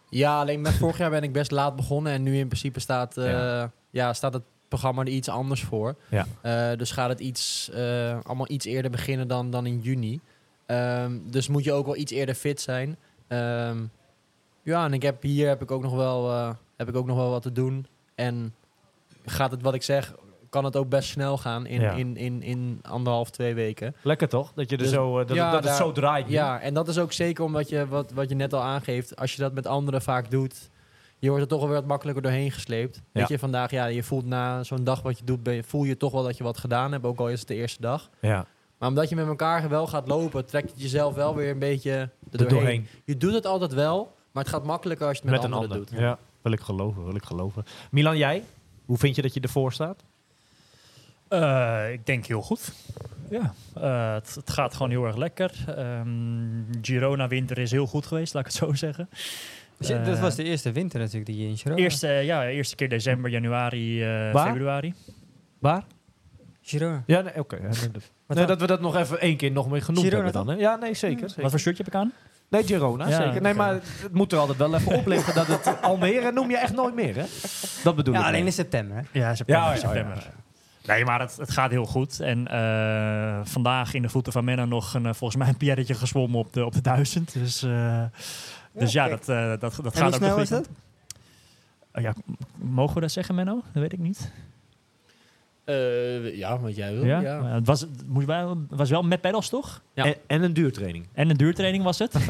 Ja, 0.08 0.40
alleen 0.40 0.60
met 0.60 0.72
vorig 0.74 0.98
jaar 0.98 1.10
ben 1.10 1.22
ik 1.22 1.32
best 1.32 1.50
laat 1.50 1.76
begonnen. 1.76 2.12
En 2.12 2.22
nu 2.22 2.36
in 2.38 2.46
principe 2.48 2.80
staat, 2.80 3.16
eh, 3.16 3.30
Ja. 3.30 3.72
ja. 3.90 4.12
staat 4.12 4.32
het 4.34 4.42
programma 4.68 5.02
er 5.02 5.08
iets 5.08 5.28
anders 5.28 5.62
voor. 5.62 5.94
Ja. 6.10 6.26
Eh, 6.40 6.78
dus 6.78 6.90
gaat 6.90 7.08
het 7.08 7.20
iets, 7.20 7.70
eh, 7.74 8.18
allemaal 8.22 8.50
iets 8.50 8.66
eerder 8.66 8.90
beginnen 8.90 9.28
dan, 9.28 9.50
dan 9.50 9.66
in 9.66 9.80
juni. 9.80 10.20
Ehm, 10.66 11.18
dus 11.30 11.48
moet 11.48 11.64
je 11.64 11.72
ook 11.72 11.86
wel 11.86 11.96
iets 11.96 12.12
eerder 12.12 12.34
fit 12.34 12.60
zijn. 12.60 12.96
Ehm, 13.28 13.78
ja, 14.70 14.84
en 14.84 14.92
ik 14.92 15.02
heb, 15.02 15.22
hier 15.22 15.48
heb 15.48 15.62
ik, 15.62 15.70
ook 15.70 15.82
nog 15.82 15.94
wel, 15.94 16.30
eh, 16.30 16.50
heb 16.76 16.88
ik 16.88 16.96
ook 16.96 17.06
nog 17.06 17.16
wel 17.16 17.30
wat 17.30 17.42
te 17.42 17.52
doen. 17.52 17.86
En 18.14 18.54
gaat 19.26 19.50
het 19.50 19.62
wat 19.62 19.74
ik 19.74 19.82
zeg, 19.82 20.14
kan 20.48 20.64
het 20.64 20.76
ook 20.76 20.88
best 20.88 21.08
snel 21.08 21.38
gaan 21.38 21.66
in, 21.66 21.80
Ja. 21.80 21.92
in, 21.92 22.16
in, 22.16 22.42
in 22.42 22.78
anderhalf, 22.82 23.30
twee 23.30 23.54
weken. 23.54 23.94
Lekker 24.02 24.28
toch? 24.28 24.52
Dat, 24.54 24.70
je 24.70 24.76
er 24.76 24.82
Dus- 24.82 24.92
zo, 24.92 25.18
eh, 25.18 25.26
dat, 25.26 25.36
ja, 25.36 25.54
het- 25.54 25.62
dat 25.62 25.76
zo 25.76 25.92
draait. 25.92 26.26
nu. 26.26 26.32
Ja, 26.32 26.60
en 26.60 26.74
dat 26.74 26.88
is 26.88 26.98
ook 26.98 27.12
zeker 27.12 27.44
omdat 27.44 27.68
je, 27.68 27.86
wat, 27.88 28.12
wat 28.12 28.28
je 28.28 28.34
net 28.34 28.52
al 28.54 28.62
aangeeft, 28.62 29.16
als 29.16 29.34
je 29.34 29.40
dat 29.42 29.52
met 29.52 29.66
anderen 29.66 30.02
vaak 30.02 30.30
doet, 30.30 30.70
je 31.18 31.28
wordt 31.28 31.42
er 31.42 31.48
toch 31.48 31.58
wel 31.60 31.68
weer 31.68 31.78
wat 31.78 31.86
makkelijker 31.86 32.22
doorheen 32.22 32.50
gesleept. 32.50 32.96
Ja. 32.96 33.02
Weet 33.12 33.28
je, 33.28 33.38
vandaag, 33.38 33.70
ja, 33.70 33.86
je 33.86 34.02
voelt 34.02 34.26
na 34.26 34.62
zo'n 34.62 34.84
dag 34.84 35.02
wat 35.02 35.18
je 35.18 35.24
doet, 35.24 35.42
ben 35.42 35.64
voel 35.64 35.84
je 35.84 35.96
toch 35.96 36.12
wel 36.12 36.22
dat 36.22 36.36
je 36.36 36.44
wat 36.44 36.58
gedaan 36.58 36.92
hebt, 36.92 37.04
ook 37.04 37.18
al 37.18 37.28
is 37.28 37.38
het 37.38 37.48
de 37.48 37.54
eerste 37.54 37.80
dag. 37.80 38.10
ja. 38.20 38.46
Maar 38.78 38.88
omdat 38.88 39.08
je 39.08 39.14
met 39.16 39.26
elkaar 39.26 39.68
wel 39.68 39.86
gaat 39.86 40.08
lopen, 40.08 40.46
trekt 40.46 40.70
het 40.70 40.80
jezelf 40.82 41.14
wel 41.14 41.34
weer 41.34 41.50
een 41.50 41.58
beetje 41.58 41.90
Er 41.90 42.10
doorheen. 42.30 42.48
doorheen. 42.48 42.86
Je 43.04 43.16
doet 43.16 43.32
het 43.34 43.46
altijd 43.46 43.72
wel, 43.74 44.14
maar 44.32 44.42
het 44.44 44.52
gaat 44.52 44.64
makkelijker 44.64 45.06
als 45.06 45.16
je 45.16 45.22
het 45.22 45.30
met, 45.32 45.40
Met 45.40 45.50
een 45.50 45.56
anderen 45.56 45.76
ander. 45.78 45.90
doet. 45.92 46.00
Ja, 46.00 46.18
wil 46.42 46.52
ik 46.52 46.60
geloven, 46.60 47.04
wil 47.04 47.14
ik 47.14 47.24
geloven. 47.24 47.64
Milan, 47.90 48.16
jij? 48.18 48.44
Hoe 48.84 48.98
vind 48.98 49.16
je 49.16 49.22
dat 49.22 49.34
je 49.34 49.40
ervoor 49.40 49.72
staat? 49.72 50.04
Eh, 51.28 51.92
ik 51.92 52.06
denk 52.06 52.26
heel 52.26 52.42
goed. 52.42 52.72
Ja, 53.30 53.54
eh, 53.74 54.12
het, 54.14 54.34
het 54.34 54.50
gaat 54.50 54.72
gewoon 54.74 54.90
heel 54.90 55.04
erg 55.04 55.16
lekker. 55.16 55.50
Ehm, 55.76 56.08
Girona 56.82 57.28
winter 57.28 57.58
is 57.58 57.70
heel 57.70 57.86
goed 57.86 58.06
geweest, 58.06 58.34
laat 58.34 58.46
ik 58.46 58.52
het 58.52 58.60
zo 58.62 58.72
zeggen. 58.74 59.08
Dus 59.78 59.88
dat 59.88 60.06
Eh, 60.06 60.20
was 60.20 60.34
de 60.34 60.42
eerste 60.44 60.72
winter 60.72 60.98
natuurlijk 60.98 61.26
die 61.26 61.42
je 61.42 61.48
in 61.48 61.56
Girona... 61.56 61.80
Eerste, 61.82 62.08
ja, 62.08 62.48
eerste 62.48 62.76
keer 62.76 62.88
december, 62.88 63.30
januari, 63.30 64.02
eh, 64.02 64.32
Waar? 64.32 64.46
februari. 64.52 64.94
Waar? 65.58 65.84
Girona. 66.62 67.02
Ja, 67.06 67.20
nee, 67.20 67.38
oké. 67.38 67.58
Nee, 68.26 68.46
dat- 68.46 68.60
we 68.60 68.66
dat 68.66 68.80
nog 68.80 68.96
even 68.96 69.20
één 69.20 69.36
keer 69.36 69.50
nog 69.52 69.68
meer 69.70 69.82
genoemd 69.82 70.04
Girona 70.06 70.24
hebben 70.24 70.44
dan. 70.46 70.54
Hè? 70.54 70.60
Ja, 70.60 70.76
nee, 70.76 70.94
zeker. 70.94 71.28
zeker. 71.28 71.42
Wat 71.42 71.50
voor 71.50 71.60
shirtje 71.60 71.84
heb 71.84 71.92
ik 71.94 71.98
aan? 72.00 72.12
Nee, 72.50 72.64
Girona, 72.64 73.08
Ja, 73.08 73.22
zeker. 73.22 73.42
Nee, 73.42 73.54
maar 73.54 73.72
het 73.72 74.12
moet 74.12 74.32
er 74.32 74.38
altijd 74.38 74.58
wel 74.58 74.74
even 74.74 74.94
op 74.94 75.06
liggen 75.06 75.34
dat 75.34 75.46
het 75.46 75.76
Almere 75.82 76.32
noem 76.32 76.50
je 76.50 76.56
echt 76.58 76.74
nooit 76.74 76.94
meer, 76.94 77.14
hè? 77.16 77.24
Dat 77.84 77.96
bedoel 77.96 78.14
Ja, 78.14 78.20
ik. 78.20 78.26
alleen 78.26 78.38
mee. 78.38 78.46
in 78.48 78.52
september. 78.52 78.96
Hè? 78.96 79.02
Ja, 79.20 79.34
september. 79.34 79.64
Ja, 79.66 79.72
ja, 79.72 79.78
september. 79.78 80.16
ja, 80.16 80.38
Nee, 80.94 81.04
maar 81.04 81.20
het, 81.20 81.36
het 81.36 81.50
gaat 81.50 81.70
heel 81.70 81.84
goed. 81.84 82.20
En 82.20 82.48
eh, 82.48 83.40
vandaag 83.44 83.94
in 83.94 84.02
de 84.02 84.08
voeten 84.08 84.32
van 84.32 84.44
Menno 84.44 84.64
nog 84.64 84.94
een, 84.94 85.06
eh, 85.06 85.12
volgens 85.14 85.38
mij 85.40 85.48
een 85.48 85.56
pierretje 85.56 85.94
gezwommen 85.94 86.38
op 86.40 86.52
de, 86.52 86.64
op 86.64 86.72
de 86.72 86.80
duizend. 86.80 87.32
Dus, 87.32 87.62
eh, 87.62 88.02
dus 88.72 88.92
ja, 88.92 89.08
dat, 89.08 89.28
eh, 89.28 89.48
dat, 89.48 89.60
dat 89.60 89.72
En 89.78 89.90
gaat 89.92 89.94
hoe 89.94 90.04
ook 90.06 90.14
snel 90.14 90.28
nog 90.30 90.40
is 90.40 90.48
goed. 90.48 90.68
dat? 91.92 92.02
Ja, 92.02 92.14
mogen 92.54 92.94
we 92.94 93.00
dat 93.00 93.10
zeggen, 93.10 93.34
Menno? 93.34 93.54
Dat 93.72 93.82
weet 93.82 93.92
ik 93.92 93.98
niet. 93.98 94.32
Eh, 95.70 96.36
ja, 96.36 96.58
wat 96.60 96.76
jij 96.76 96.92
wil. 96.94 97.04
Ja? 97.04 97.20
Ja. 97.20 97.40
Maar 97.40 97.54
Het 97.54 97.66
was, 97.66 97.86
moest 98.06 98.26
wel, 98.26 98.56
was 98.68 98.90
wel 98.90 99.02
met 99.02 99.20
pedals, 99.20 99.48
toch? 99.48 99.82
Ja. 99.94 100.04
En, 100.04 100.14
en 100.26 100.42
een 100.42 100.52
duurtraining. 100.52 101.08
En 101.12 101.30
een 101.30 101.36
duurtraining 101.36 101.84
was 101.84 101.98
het. 101.98 102.12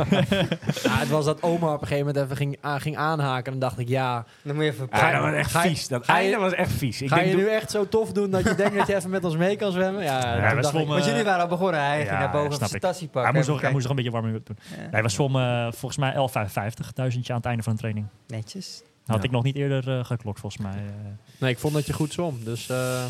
Ja, 0.83 0.96
het 0.98 1.09
was 1.09 1.24
dat 1.24 1.42
oma 1.42 1.66
op 1.74 1.81
een 1.81 1.87
gegeven 1.87 2.07
moment 2.07 2.24
even 2.24 2.37
ging, 2.37 2.59
aan, 2.61 2.81
ging 2.81 2.96
aanhaken. 2.96 3.53
En 3.53 3.59
dan 3.59 3.68
dacht 3.68 3.79
ik, 3.81 3.88
ja, 3.88 4.24
Dan 4.42 4.55
moet 4.55 4.64
je 4.64 4.70
even... 4.70 4.88
Ja, 4.90 5.12
dat 5.12 5.20
was 5.22 5.33
echt 5.33 5.50
Ga 5.50 5.61
vies. 5.61 5.88
Dat 5.88 6.05
ga 6.05 6.16
je- 6.18 6.22
einde 6.22 6.38
was 6.38 6.53
echt 6.53 6.72
vies. 6.72 7.03
Ik 7.03 7.09
ga 7.09 7.14
denk, 7.14 7.26
je 7.29 7.33
doe- 7.35 7.42
nu 7.42 7.48
echt 7.50 7.70
zo 7.70 7.88
tof 7.88 8.12
doen 8.12 8.31
dat 8.31 8.44
je 8.44 8.55
denkt 8.55 8.76
dat 8.76 8.87
je 8.87 8.94
even 8.96 9.11
met 9.11 9.24
ons 9.24 9.37
mee 9.37 9.57
kan 9.57 9.72
zwemmen? 9.72 10.03
Ja, 10.03 10.37
Ja, 10.37 10.50
ik, 10.53 10.64
zwommen- 10.64 10.88
Want 10.94 11.05
jullie 11.05 11.24
waren 11.24 11.42
al 11.42 11.48
begonnen. 11.48 11.81
Hij 11.81 11.96
ging 11.96 12.11
Ja, 12.11 12.18
naar 12.18 12.31
boven 12.31 12.74
ik. 12.74 12.81
tasje 12.81 13.05
pakken. 13.05 13.22
hij, 13.22 13.33
moest 13.33 13.48
nog, 13.48 13.61
hij 13.61 13.70
moest 13.70 13.83
nog 13.88 13.90
een 13.90 13.96
beetje 14.05 14.11
warming 14.20 14.37
up 14.37 14.46
doen. 14.46 14.57
we 15.03 15.09
zwommen 15.09 15.66
eh, 15.66 15.72
volgens 15.72 15.96
mij 15.96 16.12
11,55. 16.14 16.92
Duizendje 16.94 17.33
aan 17.33 17.38
het 17.38 17.46
einde 17.48 17.62
van 17.62 17.72
de 17.72 17.79
training. 17.79 18.07
Netjes. 18.26 18.83
Had 19.06 19.16
Ja. 19.18 19.22
ik 19.24 19.30
nog 19.30 19.42
niet 19.42 19.56
eerder 19.56 19.98
eh, 19.98 20.04
geklokt, 20.04 20.40
volgens 20.40 20.62
mij. 20.62 20.72
eh. 20.76 21.10
Nee, 21.38 21.50
ik 21.50 21.58
vond 21.58 21.74
dat 21.74 21.86
je 21.86 21.92
goed 21.92 22.12
zwom. 22.12 22.44
Dus 22.44 22.68
eh, 22.68 23.04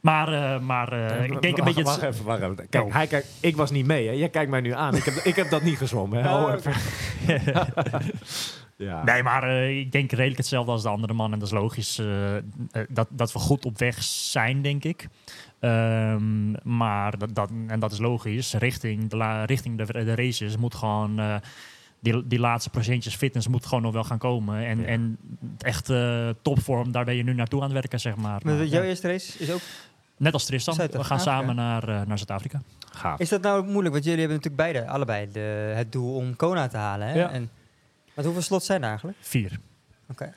Maar, 0.00 0.32
eh, 0.32 0.60
maar 0.60 0.92
eh, 0.92 1.24
ik 1.24 1.42
denk 1.42 1.58
een 1.58 1.64
beetje... 1.64 1.82
Wacht 1.82 2.02
even, 2.02 2.24
wacht 2.24 2.42
even. 2.42 2.68
Kijk, 2.68 2.84
Oh. 2.84 2.92
hij 2.92 3.06
kijkt, 3.06 3.28
ik 3.40 3.56
was 3.56 3.70
niet 3.70 3.86
mee, 3.86 4.06
hè? 4.06 4.12
Jij 4.12 4.28
kijkt 4.28 4.50
mij 4.50 4.60
nu 4.60 4.72
aan. 4.74 4.94
Ik 4.94 5.04
heb, 5.04 5.14
ik 5.14 5.36
heb 5.36 5.50
dat 5.50 5.62
niet 5.62 5.76
gezwommen, 5.78 6.22
hè? 6.22 6.34
Oh, 6.44 6.52
even. 6.52 6.72
ja. 8.76 9.04
Nee, 9.04 9.22
maar 9.22 9.42
eh, 9.42 9.78
ik 9.78 9.92
denk 9.92 10.10
redelijk 10.10 10.36
hetzelfde 10.36 10.72
als 10.72 10.82
de 10.82 10.88
andere 10.88 11.12
man. 11.12 11.32
En 11.32 11.38
dat 11.38 11.48
is 11.48 11.54
logisch 11.54 12.00
dat, 12.88 13.08
dat 13.10 13.32
we 13.32 13.38
goed 13.38 13.64
op 13.64 13.78
weg 13.78 14.02
zijn, 14.02 14.62
denk 14.62 14.84
ik. 14.84 15.08
Ehm, 15.60 16.50
maar 16.76 17.18
dat, 17.18 17.34
dat, 17.34 17.50
en 17.66 17.80
dat 17.80 17.92
is 17.92 17.98
logisch. 17.98 18.54
Richting 18.54 19.08
de, 19.10 19.16
la- 19.16 19.44
richting 19.44 19.78
de, 19.78 20.04
de 20.04 20.14
races 20.14 20.56
moet 20.56 20.74
gewoon... 20.74 21.40
die, 22.04 22.26
die 22.26 22.38
laatste 22.38 22.70
procentjes 22.70 23.14
fitness 23.16 23.48
moet 23.48 23.66
gewoon 23.66 23.82
nog 23.82 23.92
wel 23.92 24.04
gaan 24.04 24.18
komen. 24.18 24.66
En, 24.66 24.80
Ja. 24.80 24.84
en 24.86 25.18
echt 25.58 25.90
eh, 25.90 26.28
topvorm, 26.42 26.92
daar 26.92 27.04
ben 27.04 27.14
je 27.16 27.22
nu 27.22 27.34
naartoe 27.34 27.58
aan 27.60 27.64
het 27.64 27.74
werken, 27.74 28.00
zeg 28.00 28.16
maar. 28.16 28.40
Maar 28.44 28.54
Maar, 28.54 28.64
jouw 28.66 28.82
ja. 28.82 28.88
eerste 28.88 29.08
race 29.08 29.38
is 29.38 29.50
ook... 29.52 29.60
Net 30.16 30.32
als 30.32 30.44
Tristan. 30.44 30.74
We 30.74 30.80
gaan 30.80 30.90
Zuid-Afrika. 30.90 31.22
samen 31.22 31.54
naar, 31.56 31.88
eh, 31.88 32.06
naar 32.06 32.16
Zuid-Afrika. 32.18 32.62
Gaaf. 32.92 33.18
Is 33.20 33.28
dat 33.28 33.42
nou 33.42 33.64
moeilijk? 33.66 33.92
Want 33.92 34.04
jullie 34.04 34.20
hebben 34.20 34.36
natuurlijk 34.36 34.72
beide, 34.72 34.88
allebei, 34.92 35.30
de, 35.32 35.72
het 35.74 35.92
doel 35.92 36.14
om 36.14 36.36
Kona 36.36 36.66
te 36.68 36.76
halen. 36.76 37.08
Hè? 37.08 37.14
Ja. 37.18 37.30
En, 37.30 37.50
maar 38.14 38.24
hoeveel 38.24 38.42
slots 38.42 38.66
zijn 38.66 38.82
er 38.82 38.88
eigenlijk? 38.88 39.18
Vier. 39.20 39.60
Oké. 40.10 40.34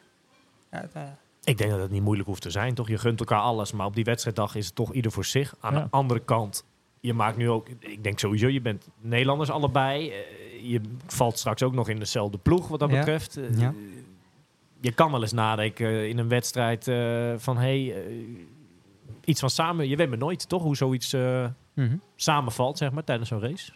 Ja, 0.72 0.80
het, 0.82 0.92
eh, 0.94 1.02
Ik 1.44 1.58
denk 1.58 1.70
dat 1.72 1.80
het 1.80 1.92
niet 1.92 2.02
moeilijk 2.04 2.28
hoeft 2.28 2.42
te 2.42 2.50
zijn, 2.52 2.74
toch? 2.74 2.88
Je 2.88 2.98
gunt 2.98 3.20
elkaar 3.20 3.40
alles, 3.40 3.72
maar 3.72 3.86
op 3.86 3.96
die 3.96 4.04
wedstrijddag 4.04 4.56
is 4.56 4.66
het 4.66 4.76
toch 4.76 4.94
ieder 4.94 5.12
voor 5.12 5.26
zich. 5.26 5.56
Aan 5.60 5.74
Ja. 5.74 5.80
de 5.80 5.88
andere 5.90 6.20
kant, 6.20 6.66
je 7.00 7.14
maakt 7.14 7.38
nu 7.38 7.50
ook... 7.50 7.68
Ik 7.80 8.04
denk 8.04 8.20
sowieso, 8.20 8.48
je 8.48 8.62
bent 8.62 8.88
Nederlanders 9.02 9.50
allebei. 9.50 10.14
Je 10.62 10.82
valt 11.08 11.38
straks 11.40 11.64
ook 11.64 11.74
nog 11.74 11.90
in 11.90 12.00
dezelfde 12.00 12.38
ploeg, 12.38 12.68
wat 12.68 12.80
dat 12.80 12.90
Ja. 12.92 12.98
betreft. 12.98 13.38
Eh, 13.38 13.60
Ja. 13.60 13.74
Je 14.80 14.92
kan 14.92 15.12
wel 15.12 15.22
eens 15.22 15.32
nadenken 15.34 15.88
eh, 15.88 16.08
in 16.08 16.18
een 16.18 16.28
wedstrijd 16.28 16.88
eh, 16.88 17.34
van... 17.38 17.58
Hey, 17.58 17.94
iets 19.26 19.40
van 19.40 19.50
samen... 19.50 19.88
Je 19.90 19.96
weet 19.96 20.10
maar 20.10 20.18
nooit, 20.18 20.50
toch? 20.50 20.62
Hoe 20.64 20.76
zoiets 20.76 21.14
eh, 21.14 21.46
mhm. 21.74 21.96
samenvalt, 22.16 22.78
zeg 22.78 22.92
maar, 22.92 23.04
tijdens 23.04 23.30
zo'n 23.30 23.42
race. 23.42 23.72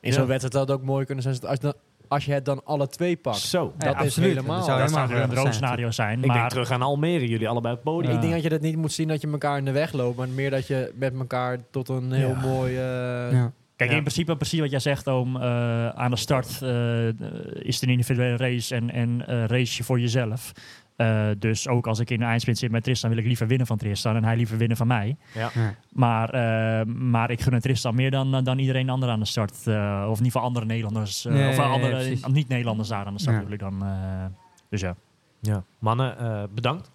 in 0.00 0.10
Ja. 0.10 0.16
zo'n 0.16 0.26
wedstrijd 0.26 0.54
had 0.54 0.68
het 0.68 0.78
ook 0.78 0.84
mooi 0.84 1.04
kunnen 1.06 1.24
zijn 1.24 1.40
als, 1.50 1.58
dan- 1.58 1.74
als 2.08 2.24
je 2.24 2.32
het 2.32 2.44
dan 2.44 2.64
alle 2.64 2.88
twee 2.88 3.16
pakt. 3.16 3.36
Zo. 3.38 3.72
Dat 3.78 3.82
Ja, 3.92 3.98
is 3.98 4.04
absoluut. 4.04 4.28
helemaal. 4.28 4.56
Dat 4.56 4.64
zou 4.64 4.80
helemaal 4.80 5.02
een 5.02 5.08
zijn, 5.16 5.28
droomscenario 5.30 5.90
zijn. 5.90 6.18
Ik 6.20 6.26
maar 6.26 6.36
denk 6.36 6.50
terug 6.50 6.70
aan 6.70 6.82
Almere, 6.82 7.28
jullie 7.28 7.48
allebei 7.48 7.74
op 7.74 7.84
het 7.84 7.92
podium. 7.92 8.10
Ja. 8.10 8.16
Ik 8.16 8.20
denk 8.22 8.32
dat 8.34 8.42
je 8.42 8.48
dat 8.48 8.60
niet 8.60 8.76
moet 8.76 8.92
zien 8.92 9.08
dat 9.08 9.20
je 9.20 9.30
elkaar 9.30 9.58
in 9.58 9.64
de 9.64 9.72
weg 9.72 9.92
loopt, 9.92 10.16
maar 10.16 10.28
meer 10.28 10.50
dat 10.50 10.66
je 10.66 10.92
met 10.94 11.14
elkaar 11.18 11.58
tot 11.70 11.88
een 11.88 12.12
heel 12.12 12.28
Ja. 12.28 12.40
mooi... 12.40 12.72
eh, 12.76 12.80
Ja. 13.32 13.52
Kijk, 13.76 13.90
Ja. 13.90 13.96
in 13.96 14.02
principe 14.02 14.36
precies 14.36 14.60
wat 14.60 14.70
jij 14.70 14.78
zegt, 14.80 15.08
Oom. 15.08 15.36
eh, 15.36 15.88
aan 15.88 16.10
de 16.10 16.16
start 16.16 16.62
eh, 16.62 17.06
is 17.64 17.74
het 17.74 17.82
een 17.82 17.88
individuele 17.88 18.36
race 18.36 18.74
en, 18.74 18.90
en 18.90 19.26
eh, 19.26 19.44
race 19.44 19.76
je 19.76 19.84
voor 19.84 20.00
jezelf. 20.00 20.52
Eh, 20.96 21.26
dus 21.38 21.68
ook 21.68 21.86
als 21.86 21.98
ik 21.98 22.10
in 22.10 22.18
de 22.18 22.24
eindsprint 22.24 22.58
zit 22.58 22.70
met 22.70 22.82
Tristan, 22.84 23.10
wil 23.10 23.18
ik 23.18 23.24
liever 23.26 23.46
winnen 23.46 23.66
van 23.66 23.76
Tristan 23.76 24.16
en 24.16 24.24
hij 24.24 24.36
liever 24.36 24.56
winnen 24.58 24.76
van 24.76 24.86
mij. 24.86 25.16
Ja. 25.34 25.50
Maar, 25.92 26.30
eh, 26.30 26.86
maar 26.86 27.30
ik 27.30 27.40
gun 27.40 27.52
het 27.52 27.62
Tristan 27.62 27.94
meer 27.94 28.10
dan, 28.10 28.44
dan 28.44 28.58
iedereen 28.58 28.88
ander 28.90 29.08
aan 29.08 29.18
de 29.20 29.24
start. 29.26 29.66
eh, 29.66 29.74
of 30.02 30.18
in 30.18 30.24
ieder 30.24 30.24
geval 30.24 30.42
andere 30.42 30.66
Nederlanders. 30.66 31.24
eh, 31.24 31.32
Nee, 31.32 31.48
of 31.48 31.58
andere 31.58 32.16
niet-Nederlanders 32.32 32.88
daar 32.88 33.06
aan 33.06 33.14
de 33.14 33.20
start 33.20 33.46
Ja. 33.50 33.56
dan. 33.56 33.84
eh, 33.84 34.24
dus 34.70 34.80
ja. 34.80 34.96
Ja. 35.40 35.64
Mannen, 35.78 36.18
eh, 36.18 36.42
bedankt. 36.54 36.90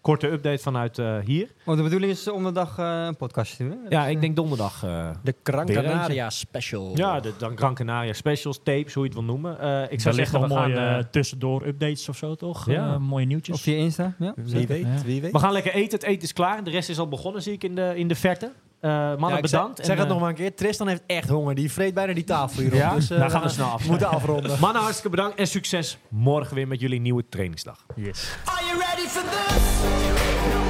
Korte 0.00 0.26
update 0.30 0.62
vanuit 0.62 0.98
eh, 0.98 1.16
hier. 1.24 1.48
Oh, 1.64 1.76
de 1.76 1.82
bedoeling 1.82 2.12
is 2.12 2.30
om 2.30 2.44
de 2.44 2.52
dag 2.52 2.78
eh, 2.78 3.04
een 3.06 3.16
podcastje 3.16 3.56
te 3.56 3.62
doen. 3.62 3.70
hè? 3.72 3.88
Ja, 3.88 4.00
Dus, 4.00 4.08
ik 4.08 4.14
eh, 4.14 4.20
denk 4.20 4.36
donderdag. 4.36 4.82
eh, 4.84 5.10
De 5.22 5.34
Gran 5.42 5.66
Canaria 5.66 6.30
Special. 6.30 6.92
ja, 6.96 7.20
de, 7.20 7.32
dan 7.38 7.56
Gran 7.56 7.74
Canaria 7.74 8.12
specials, 8.12 8.58
tapes, 8.62 8.94
hoe 8.94 9.02
je 9.02 9.08
het 9.08 9.18
wil 9.18 9.24
noemen. 9.28 9.60
Eh, 9.60 9.92
ik 9.92 10.00
zou 10.00 10.14
zeggen, 10.14 10.40
we 10.40 10.46
nog 10.46 10.56
gaan, 10.58 10.70
mooie 10.70 10.80
eh, 10.80 10.98
eh, 10.98 11.04
tussendoor 11.10 11.66
updates 11.66 12.08
of 12.08 12.16
zo, 12.16 12.34
toch? 12.34 12.66
Ja. 12.70 12.92
Eh, 12.92 12.96
mooie 12.98 13.26
nieuwtjes. 13.26 13.56
Of 13.56 13.62
via 13.62 13.76
Insta. 13.76 14.14
Ja, 14.18 14.32
Wie 14.36 14.66
weet, 14.66 14.82
Ja. 14.84 15.02
wie 15.04 15.20
weet. 15.20 15.32
we 15.32 15.38
gaan 15.38 15.52
lekker 15.52 15.72
eten. 15.74 15.98
Het 15.98 16.08
eten 16.08 16.22
is 16.22 16.32
klaar. 16.32 16.64
De 16.64 16.70
rest 16.70 16.88
is 16.88 16.98
al 16.98 17.08
begonnen, 17.08 17.42
zie 17.42 17.52
ik 17.52 17.64
in 17.64 17.74
de, 17.74 17.92
in 17.96 18.08
de 18.08 18.14
verte. 18.14 18.52
Eh, 18.80 18.90
mannen, 18.90 19.28
Ja, 19.34 19.40
bedankt. 19.40 19.76
Zeg, 19.76 19.86
zeg 19.86 19.94
En, 19.94 20.00
het 20.00 20.06
eh, 20.06 20.12
nog 20.12 20.20
maar 20.20 20.28
een 20.28 20.34
keer. 20.36 20.54
Tristan 20.54 20.88
heeft 20.88 21.02
echt 21.06 21.28
honger. 21.28 21.54
Die 21.54 21.72
vreet 21.72 21.94
bijna 21.94 22.12
die 22.12 22.24
tafel 22.24 22.60
hierop. 22.62 22.78
Ja? 22.78 22.94
Dus, 22.94 23.10
eh, 23.10 23.18
Daar 23.18 23.30
gaan 23.30 23.42
we 23.42 23.48
snel 23.48 23.66
af. 23.66 23.88
moeten 23.88 24.08
afronden. 24.08 24.56
Mannen, 24.60 24.82
hartstikke 24.82 25.10
bedankt. 25.16 25.38
En 25.38 25.46
succes 25.46 25.98
morgen 26.08 26.54
weer 26.54 26.68
met 26.68 26.80
jullie 26.80 27.00
nieuwe 27.00 27.24
trainingsdag. 27.28 27.84
Yes. 27.96 28.28
Are 28.44 28.64
you 28.66 28.78
ready 28.78 29.08
for 29.08 29.22
this? 29.22 30.69